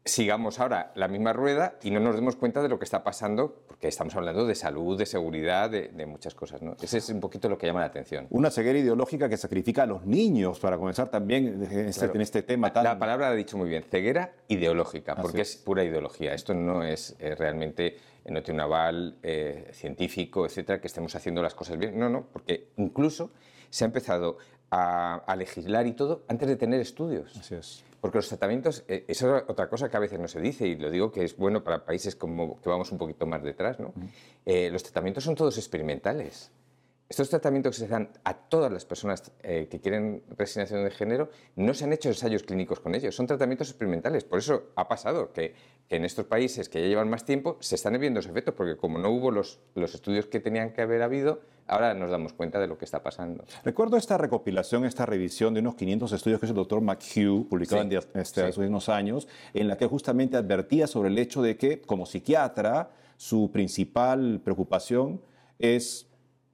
sigamos 0.04 0.58
ahora 0.60 0.92
la 0.94 1.08
misma 1.08 1.32
rueda 1.32 1.74
y 1.82 1.90
no 1.90 2.00
nos 2.00 2.14
demos 2.14 2.36
cuenta 2.36 2.62
de 2.62 2.68
lo 2.68 2.78
que 2.78 2.84
está 2.84 3.04
pasando, 3.04 3.62
porque 3.66 3.88
estamos 3.88 4.14
hablando 4.16 4.46
de 4.46 4.54
salud, 4.54 4.98
de 4.98 5.06
seguridad, 5.06 5.70
de, 5.70 6.06
muchas 6.06 6.34
cosas. 6.34 6.62
¿no? 6.62 6.76
Ese 6.80 6.98
es 6.98 7.08
un 7.10 7.20
poquito 7.20 7.48
lo 7.48 7.58
que 7.58 7.66
llama 7.66 7.80
la 7.80 7.86
atención. 7.86 8.26
Una 8.30 8.50
ceguera 8.50 8.78
ideológica 8.78 9.28
que 9.28 9.36
sacrifica 9.36 9.82
a 9.82 9.86
los 9.86 10.06
niños, 10.06 10.58
para 10.58 10.78
comenzar 10.78 11.08
también 11.08 11.62
en 11.70 11.88
este, 11.88 12.10
este 12.22 12.42
tema 12.42 12.72
tan... 12.72 12.84
La 12.84 12.98
palabra 12.98 13.26
la 13.26 13.32
ha 13.32 13.36
dicho 13.36 13.58
muy 13.58 13.68
bien, 13.68 13.84
ceguera 13.90 14.32
ideológica, 14.48 15.16
porque 15.16 15.42
es. 15.42 15.56
pura 15.56 15.84
ideología. 15.84 16.34
Esto 16.34 16.54
no 16.54 16.82
es 16.82 17.16
eh, 17.18 17.34
realmente, 17.34 17.98
eh, 18.24 18.32
no 18.32 18.42
tiene 18.42 18.58
un 18.58 18.60
aval 18.62 19.18
eh, 19.22 19.68
científico, 19.72 20.46
etcétera, 20.46 20.80
que 20.80 20.86
estemos 20.86 21.14
haciendo 21.14 21.42
las 21.42 21.54
cosas 21.54 21.78
bien. 21.78 21.98
No, 21.98 22.08
no, 22.08 22.26
porque 22.32 22.68
incluso 22.76 23.30
se 23.68 23.84
ha 23.84 23.86
empezado 23.86 24.38
a, 24.70 25.16
a 25.16 25.36
legislar 25.36 25.86
y 25.86 25.92
todo 25.92 26.22
antes 26.28 26.48
de 26.48 26.56
tener 26.56 26.80
estudios. 26.80 27.36
Así 27.36 27.54
es. 27.54 27.84
Porque 28.00 28.18
los 28.18 28.28
tratamientos, 28.28 28.84
eh, 28.88 29.04
eso 29.08 29.36
es 29.36 29.44
otra 29.46 29.68
cosa 29.68 29.90
que 29.90 29.96
a 29.96 30.00
veces 30.00 30.18
no 30.18 30.26
se 30.26 30.40
dice, 30.40 30.66
y 30.66 30.76
lo 30.76 30.90
digo 30.90 31.12
que 31.12 31.22
es 31.22 31.36
bueno 31.36 31.62
para 31.62 31.84
países 31.84 32.16
como 32.16 32.60
que 32.60 32.70
vamos 32.70 32.90
un 32.92 32.98
poquito 32.98 33.26
más 33.26 33.42
detrás, 33.42 33.78
¿no? 33.78 33.92
Eh, 34.46 34.70
los 34.70 34.82
tratamientos 34.82 35.24
son 35.24 35.34
todos 35.34 35.58
experimentales. 35.58 36.50
Estos 37.10 37.28
tratamientos 37.28 37.74
que 37.74 37.86
se 37.86 37.88
dan 37.88 38.08
a 38.22 38.34
todas 38.34 38.70
las 38.70 38.84
personas 38.84 39.32
eh, 39.42 39.66
que 39.68 39.80
quieren 39.80 40.22
resignación 40.38 40.84
de 40.84 40.92
género 40.92 41.28
no 41.56 41.74
se 41.74 41.82
han 41.82 41.92
hecho 41.92 42.08
ensayos 42.08 42.44
clínicos 42.44 42.78
con 42.78 42.94
ellos, 42.94 43.16
son 43.16 43.26
tratamientos 43.26 43.68
experimentales. 43.68 44.22
Por 44.22 44.38
eso 44.38 44.70
ha 44.76 44.86
pasado 44.86 45.32
que, 45.32 45.56
en 45.88 46.04
estos 46.04 46.26
países 46.26 46.68
que 46.68 46.80
ya 46.80 46.86
llevan 46.86 47.10
más 47.10 47.24
tiempo 47.24 47.56
se 47.58 47.74
están 47.74 47.98
viendo 47.98 48.20
esos 48.20 48.30
efectos, 48.30 48.54
porque 48.54 48.76
como 48.76 49.00
no 49.00 49.10
hubo 49.10 49.32
los, 49.32 49.58
los 49.74 49.92
estudios 49.92 50.26
que 50.26 50.38
tenían 50.38 50.72
que 50.72 50.82
haber 50.82 51.02
habido, 51.02 51.40
ahora 51.66 51.94
nos 51.94 52.12
damos 52.12 52.32
cuenta 52.32 52.60
de 52.60 52.68
lo 52.68 52.78
que 52.78 52.84
está 52.84 53.02
pasando. 53.02 53.44
Recuerdo 53.64 53.96
esta 53.96 54.16
recopilación, 54.16 54.84
esta 54.84 55.04
revisión 55.04 55.52
de 55.52 55.58
unos 55.58 55.74
500 55.74 56.12
estudios 56.12 56.38
que 56.38 56.46
hizo 56.46 56.52
el 56.52 56.58
doctor 56.58 56.80
McHugh, 56.80 57.48
publicado 57.48 57.82
en 57.82 57.92
este, 58.14 58.44
hace 58.44 58.60
unos 58.60 58.88
años, 58.88 59.26
en 59.52 59.66
la 59.66 59.76
que 59.76 59.86
justamente 59.88 60.36
advertía 60.36 60.86
sobre 60.86 61.08
el 61.08 61.18
hecho 61.18 61.42
de 61.42 61.56
que, 61.56 61.80
como 61.80 62.06
psiquiatra, 62.06 62.92
su 63.16 63.50
principal 63.50 64.40
preocupación 64.44 65.20
es 65.58 66.09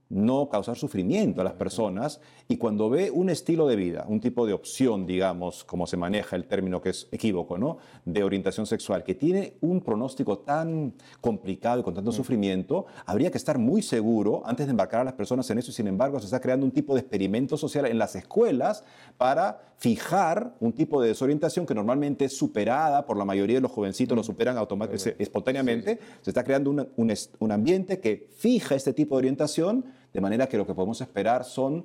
no 0.08 0.48
causar 0.48 0.76
sufrimiento 0.76 1.40
a 1.40 1.44
las 1.44 1.54
personas 1.54 2.20
y 2.48 2.58
cuando 2.58 2.88
ve 2.88 3.10
un 3.10 3.28
estilo 3.28 3.66
de 3.66 3.74
vida, 3.74 4.04
un 4.08 4.20
tipo 4.20 4.46
de 4.46 4.52
opción, 4.52 5.04
digamos, 5.04 5.64
como 5.64 5.86
se 5.86 5.96
maneja 5.96 6.36
el 6.36 6.46
término 6.46 6.80
que 6.80 6.90
es 6.90 7.08
equívoco, 7.10 7.58
¿no? 7.58 7.78
De 8.04 8.22
orientación 8.22 8.66
sexual, 8.66 9.02
que 9.02 9.16
tiene 9.16 9.54
un 9.60 9.80
pronóstico 9.80 10.38
tan 10.38 10.94
complicado 11.20 11.80
y 11.80 11.82
con 11.82 11.94
tanto 11.94 12.12
mm. 12.12 12.14
sufrimiento, 12.14 12.86
habría 13.04 13.32
que 13.32 13.38
estar 13.38 13.58
muy 13.58 13.82
seguro 13.82 14.42
antes 14.46 14.66
de 14.66 14.70
embarcar 14.70 15.00
a 15.00 15.04
las 15.04 15.14
personas 15.14 15.50
en 15.50 15.58
eso 15.58 15.72
y 15.72 15.74
sin 15.74 15.88
embargo 15.88 16.20
se 16.20 16.26
está 16.26 16.40
creando 16.40 16.64
un 16.64 16.72
tipo 16.72 16.94
de 16.94 17.00
experimento 17.00 17.56
social 17.56 17.86
en 17.86 17.98
las 17.98 18.14
escuelas 18.14 18.84
para 19.18 19.60
fijar 19.78 20.54
un 20.60 20.72
tipo 20.72 21.02
de 21.02 21.08
desorientación 21.08 21.66
que 21.66 21.74
normalmente 21.74 22.26
es 22.26 22.36
superada 22.36 23.06
por 23.06 23.16
la 23.16 23.24
mayoría 23.24 23.56
de 23.56 23.62
los 23.62 23.72
jovencitos, 23.72 24.14
lo 24.14 24.22
mm. 24.22 24.24
superan 24.24 24.56
automáticamente, 24.56 25.20
espontáneamente, 25.20 25.98
se 26.22 26.30
está 26.30 26.44
creando 26.44 26.70
un, 26.70 27.14
un 27.38 27.52
ambiente 27.52 27.98
que 27.98 28.28
fija 28.36 28.76
este 28.76 28.92
tipo 28.92 29.16
de 29.16 29.18
orientación 29.18 29.84
de 30.12 30.20
manera 30.20 30.46
que 30.46 30.56
lo 30.56 30.66
que 30.66 30.74
podemos 30.74 31.00
esperar 31.00 31.44
son 31.44 31.84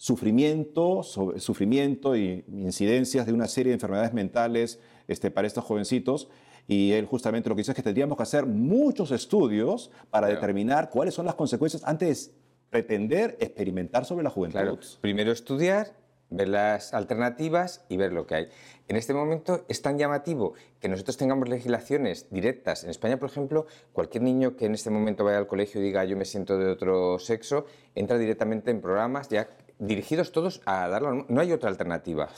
sufrimiento, 0.00 1.02
sufrimiento 1.02 2.16
y 2.16 2.42
incidencias 2.48 3.26
de 3.26 3.34
una 3.34 3.46
serie 3.46 3.68
de 3.68 3.74
enfermedades 3.74 4.14
mentales 4.14 4.80
este, 5.08 5.30
para 5.30 5.46
estos 5.46 5.62
jovencitos. 5.62 6.30
Y 6.66 6.92
él 6.92 7.04
justamente 7.04 7.50
lo 7.50 7.54
que 7.54 7.60
dice 7.60 7.72
es 7.72 7.76
que 7.76 7.82
tendríamos 7.82 8.16
que 8.16 8.22
hacer 8.22 8.46
muchos 8.46 9.10
estudios 9.10 9.90
para 10.08 10.28
determinar 10.28 10.88
cuáles 10.88 11.12
son 11.12 11.26
las 11.26 11.34
consecuencias 11.34 11.82
antes 11.84 12.28
de 12.28 12.32
pretender 12.70 13.36
experimentar 13.40 14.06
sobre 14.06 14.24
la 14.24 14.30
juventud. 14.30 14.78
Primero 15.02 15.32
estudiar 15.32 15.92
ver 16.30 16.48
las 16.48 16.94
alternativas 16.94 17.84
y 17.90 17.98
ver 17.98 18.14
lo 18.14 18.26
que 18.26 18.36
hay. 18.36 18.48
En 18.88 18.96
este 18.96 19.12
momento 19.12 19.66
es 19.68 19.82
tan 19.82 19.98
llamativo 19.98 20.54
que 20.78 20.88
nosotros 20.88 21.18
tengamos 21.18 21.48
legislaciones 21.48 22.28
directas. 22.30 22.84
En 22.84 22.90
España, 22.90 23.18
por 23.18 23.28
ejemplo, 23.28 23.66
cualquier 23.92 24.22
niño 24.22 24.56
que 24.56 24.64
en 24.64 24.72
este 24.72 24.88
momento 24.88 25.24
vaya 25.24 25.38
al 25.38 25.46
colegio 25.46 25.80
y 25.80 25.84
diga 25.84 26.04
yo 26.04 26.16
me 26.16 26.24
siento 26.24 26.56
de 26.56 26.70
otro 26.70 27.18
sexo, 27.18 27.66
entra 27.94 28.16
directamente 28.16 28.70
en 28.70 28.80
programas 28.80 29.28
ya 29.28 29.48
dirigidos 29.80 30.30
todos 30.30 30.60
a 30.66 30.86
darlo. 30.88 31.26
No 31.28 31.40
hay 31.40 31.52
otra 31.52 31.68
alternativa. 31.68 32.28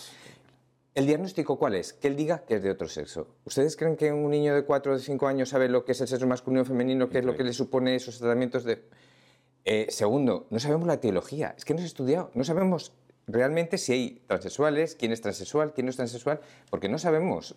¿El 0.94 1.06
diagnóstico 1.06 1.58
cuál 1.58 1.74
es? 1.74 1.92
Que 1.92 2.08
él 2.08 2.16
diga 2.16 2.44
que 2.44 2.56
es 2.56 2.62
de 2.62 2.70
otro 2.70 2.88
sexo. 2.88 3.26
¿Ustedes 3.44 3.76
creen 3.76 3.96
que 3.96 4.12
un 4.12 4.30
niño 4.30 4.54
de 4.54 4.64
4 4.64 4.92
o 4.92 4.96
de 4.96 5.02
5 5.02 5.26
años 5.26 5.48
sabe 5.48 5.68
lo 5.68 5.84
que 5.84 5.92
es 5.92 6.00
el 6.00 6.08
sexo 6.08 6.26
masculino 6.26 6.62
o 6.62 6.64
femenino, 6.64 7.08
qué 7.08 7.18
es 7.18 7.24
lo 7.24 7.34
que 7.34 7.44
le 7.44 7.52
supone 7.52 7.94
esos 7.94 8.18
tratamientos 8.18 8.64
de... 8.64 8.84
Eh, 9.64 9.86
segundo, 9.90 10.46
no 10.50 10.58
sabemos 10.58 10.88
la 10.88 10.98
teología, 10.98 11.54
es 11.56 11.64
que 11.64 11.72
no 11.72 11.78
se 11.78 11.84
ha 11.84 11.86
estudiado, 11.86 12.30
no 12.34 12.42
sabemos 12.42 12.92
realmente 13.26 13.78
si 13.78 13.92
hay 13.92 14.22
transexuales, 14.26 14.94
quién 14.94 15.12
es 15.12 15.20
transexual, 15.20 15.72
quién 15.72 15.86
no 15.86 15.90
es 15.90 15.96
transexual, 15.96 16.40
porque 16.70 16.88
no 16.88 16.98
sabemos. 16.98 17.54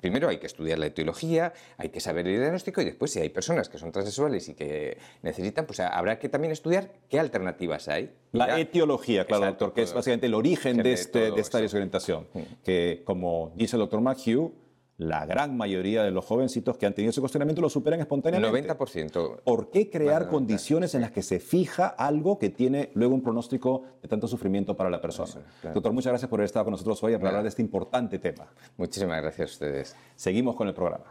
primero 0.00 0.28
hay 0.28 0.38
que 0.38 0.46
estudiar 0.46 0.78
la 0.78 0.86
etiología, 0.86 1.52
hay 1.76 1.90
que 1.90 2.00
saber 2.00 2.26
el 2.26 2.38
diagnóstico 2.38 2.80
y 2.80 2.84
después 2.84 3.10
si 3.10 3.20
hay 3.20 3.28
personas 3.28 3.68
que 3.68 3.78
son 3.78 3.92
transexuales 3.92 4.48
y 4.48 4.54
que 4.54 4.98
necesitan, 5.22 5.66
pues 5.66 5.80
habrá 5.80 6.18
que 6.18 6.28
también 6.28 6.52
estudiar 6.52 6.90
qué 7.08 7.18
alternativas 7.18 7.88
hay. 7.88 8.10
La 8.32 8.58
etiología, 8.60 9.24
claro, 9.24 9.46
doctor, 9.46 9.74
que 9.74 9.82
es 9.82 9.92
básicamente 9.92 10.26
el 10.26 10.34
origen 10.34 10.78
de, 10.78 10.92
este, 10.92 11.30
de, 11.32 11.40
esta 11.40 11.60
desorientación, 11.60 12.28
mm. 12.32 12.40
que 12.64 13.02
como 13.04 13.52
dice 13.56 13.76
el 13.76 13.80
doctor 13.80 14.00
McHugh, 14.00 14.52
la 15.00 15.24
gran 15.24 15.56
mayoría 15.56 16.02
de 16.02 16.10
los 16.10 16.26
jovencitos 16.26 16.76
que 16.76 16.84
han 16.84 16.92
tenido 16.92 17.08
ese 17.08 17.20
cuestionamiento 17.20 17.62
lo 17.62 17.70
superan 17.70 18.00
espontáneamente. 18.00 18.68
90%. 18.68 19.40
¿Por 19.42 19.70
qué 19.70 19.88
crear 19.88 20.28
condiciones 20.28 20.94
en 20.94 21.00
las 21.00 21.10
que 21.10 21.22
se 21.22 21.40
fija 21.40 21.86
algo 21.86 22.38
que 22.38 22.50
tiene 22.50 22.90
luego 22.92 23.14
un 23.14 23.22
pronóstico 23.22 23.84
de 24.02 24.08
tanto 24.08 24.28
sufrimiento 24.28 24.76
para 24.76 24.90
la 24.90 25.00
persona? 25.00 25.42
Doctor, 25.72 25.94
muchas 25.94 26.12
gracias 26.12 26.28
por 26.28 26.38
haber 26.38 26.44
estado 26.44 26.66
con 26.66 26.72
nosotros 26.72 27.02
hoy 27.02 27.16
para 27.16 27.28
hablar 27.28 27.44
de 27.44 27.48
este 27.48 27.62
importante 27.62 28.18
tema. 28.18 28.48
Muchísimas 28.76 29.22
gracias 29.22 29.48
a 29.48 29.52
ustedes. 29.52 29.96
Seguimos 30.16 30.54
con 30.54 30.68
el 30.68 30.74
programa. 30.74 31.06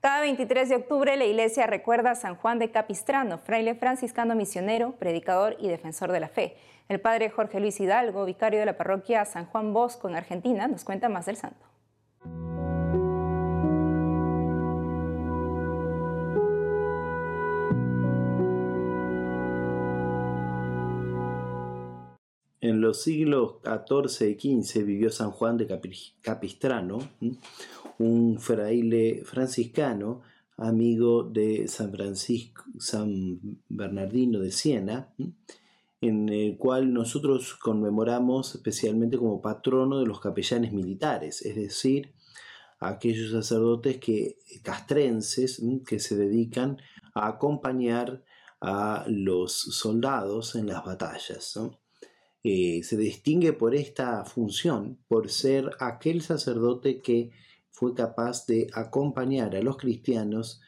Cada 0.00 0.20
23 0.20 0.68
de 0.68 0.76
octubre 0.76 1.16
la 1.16 1.24
iglesia 1.24 1.66
recuerda 1.66 2.10
a 2.10 2.14
San 2.14 2.34
Juan 2.34 2.58
de 2.58 2.70
Capistrano, 2.70 3.38
fraile 3.38 3.74
franciscano 3.74 4.34
misionero, 4.34 4.96
predicador 4.98 5.56
y 5.58 5.68
defensor 5.68 6.12
de 6.12 6.20
la 6.20 6.28
fe. 6.28 6.56
El 6.90 7.00
padre 7.00 7.30
Jorge 7.30 7.58
Luis 7.58 7.80
Hidalgo, 7.80 8.26
vicario 8.26 8.60
de 8.60 8.66
la 8.66 8.76
parroquia 8.76 9.24
San 9.24 9.46
Juan 9.46 9.72
Bosco 9.72 10.10
en 10.10 10.16
Argentina, 10.16 10.68
nos 10.68 10.84
cuenta 10.84 11.08
más 11.08 11.24
del 11.24 11.36
santo. 11.36 11.72
Los 22.92 23.02
siglos 23.04 23.54
XIV 23.64 24.36
y 24.38 24.62
XV 24.62 24.84
vivió 24.84 25.10
San 25.10 25.30
Juan 25.30 25.56
de 25.56 25.66
Capistrano, 26.20 26.98
un 27.98 28.38
fraile 28.38 29.22
franciscano, 29.24 30.20
amigo 30.58 31.22
de 31.22 31.68
San 31.68 31.90
Francisco, 31.90 32.64
San 32.78 33.40
Bernardino 33.70 34.40
de 34.40 34.52
Siena, 34.52 35.14
en 36.02 36.28
el 36.28 36.58
cual 36.58 36.92
nosotros 36.92 37.54
conmemoramos 37.54 38.56
especialmente 38.56 39.16
como 39.16 39.40
patrono 39.40 39.98
de 39.98 40.06
los 40.06 40.20
capellanes 40.20 40.74
militares, 40.74 41.40
es 41.46 41.56
decir, 41.56 42.12
aquellos 42.78 43.30
sacerdotes 43.30 43.96
que, 43.96 44.36
castrenses 44.62 45.62
que 45.86 45.98
se 45.98 46.14
dedican 46.14 46.76
a 47.14 47.28
acompañar 47.28 48.22
a 48.60 49.06
los 49.08 49.54
soldados 49.54 50.56
en 50.56 50.66
las 50.66 50.84
batallas. 50.84 51.58
Eh, 52.44 52.82
se 52.82 52.96
distingue 52.96 53.52
por 53.52 53.74
esta 53.74 54.24
función, 54.24 54.98
por 55.08 55.30
ser 55.30 55.70
aquel 55.78 56.22
sacerdote 56.22 57.00
que 57.00 57.30
fue 57.70 57.94
capaz 57.94 58.46
de 58.46 58.68
acompañar 58.74 59.54
a 59.54 59.62
los 59.62 59.76
cristianos 59.76 60.60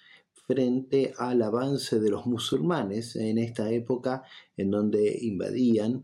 frente 0.47 1.15
al 1.19 1.43
avance 1.43 1.99
de 1.99 2.11
los 2.11 2.27
musulmanes 2.27 3.17
en 3.17 3.39
esta 3.39 3.73
época 3.73 4.23
en 4.57 4.71
donde 4.71 5.19
invadían 5.21 6.03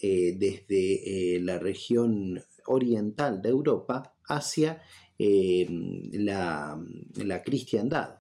desde 0.00 1.38
la 1.40 1.60
región 1.60 2.42
oriental 2.66 3.40
de 3.40 3.50
Europa 3.50 4.16
hacia 4.24 4.82
la, 5.18 6.76
la 7.14 7.42
cristiandad. 7.44 8.20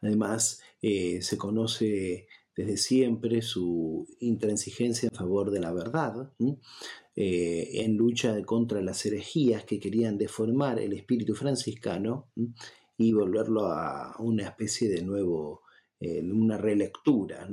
Además, 0.00 0.60
se 0.80 1.36
conoce 1.36 2.27
desde 2.58 2.76
siempre 2.76 3.40
su 3.40 4.04
intransigencia 4.18 5.08
en 5.08 5.14
favor 5.14 5.52
de 5.52 5.60
la 5.60 5.72
verdad, 5.72 6.32
eh, 7.14 7.84
en 7.84 7.96
lucha 7.96 8.42
contra 8.42 8.82
las 8.82 9.06
herejías 9.06 9.62
que 9.62 9.78
querían 9.78 10.18
deformar 10.18 10.80
el 10.80 10.92
espíritu 10.92 11.36
franciscano 11.36 12.32
y 12.96 13.12
volverlo 13.12 13.66
a 13.66 14.16
una 14.18 14.42
especie 14.42 14.88
de 14.88 15.02
nuevo, 15.02 15.62
eh, 16.00 16.20
una 16.20 16.58
relectura, 16.58 17.48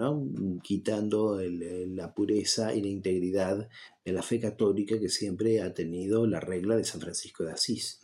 quitando 0.63 1.39
la 1.39 2.11
pureza 2.15 2.73
y 2.73 2.81
la 2.81 2.87
integridad 2.87 3.69
de 4.03 4.11
la 4.11 4.23
fe 4.23 4.39
católica 4.39 4.99
que 4.99 5.09
siempre 5.09 5.61
ha 5.61 5.71
tenido 5.75 6.25
la 6.25 6.39
regla 6.39 6.77
de 6.77 6.83
San 6.83 6.99
Francisco 6.99 7.43
de 7.43 7.51
Asís. 7.51 7.99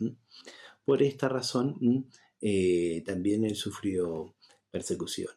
Por 0.84 1.02
esta 1.02 1.28
razón, 1.28 2.06
eh, 2.40 3.02
también 3.04 3.44
él 3.44 3.56
sufrió 3.56 4.36
persecución. 4.70 5.30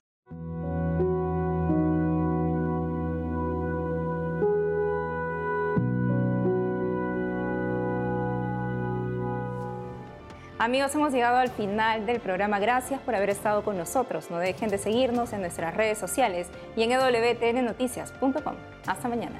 Amigos, 10.65 10.95
hemos 10.95 11.13
llegado 11.13 11.37
al 11.37 11.49
final 11.49 12.07
del 12.07 12.19
programa. 12.19 12.57
Gracias 12.57 12.99
por 12.99 13.13
haber 13.13 13.29
estado 13.29 13.63
con 13.63 13.77
nosotros. 13.77 14.31
No 14.31 14.39
dejen 14.39 14.71
de 14.71 14.79
seguirnos 14.79 15.31
en 15.31 15.41
nuestras 15.41 15.75
redes 15.75 15.99
sociales 15.99 16.47
y 16.75 16.81
en 16.81 16.89
wtnnoticias.com. 16.89 18.55
Hasta 18.87 19.07
mañana. 19.07 19.39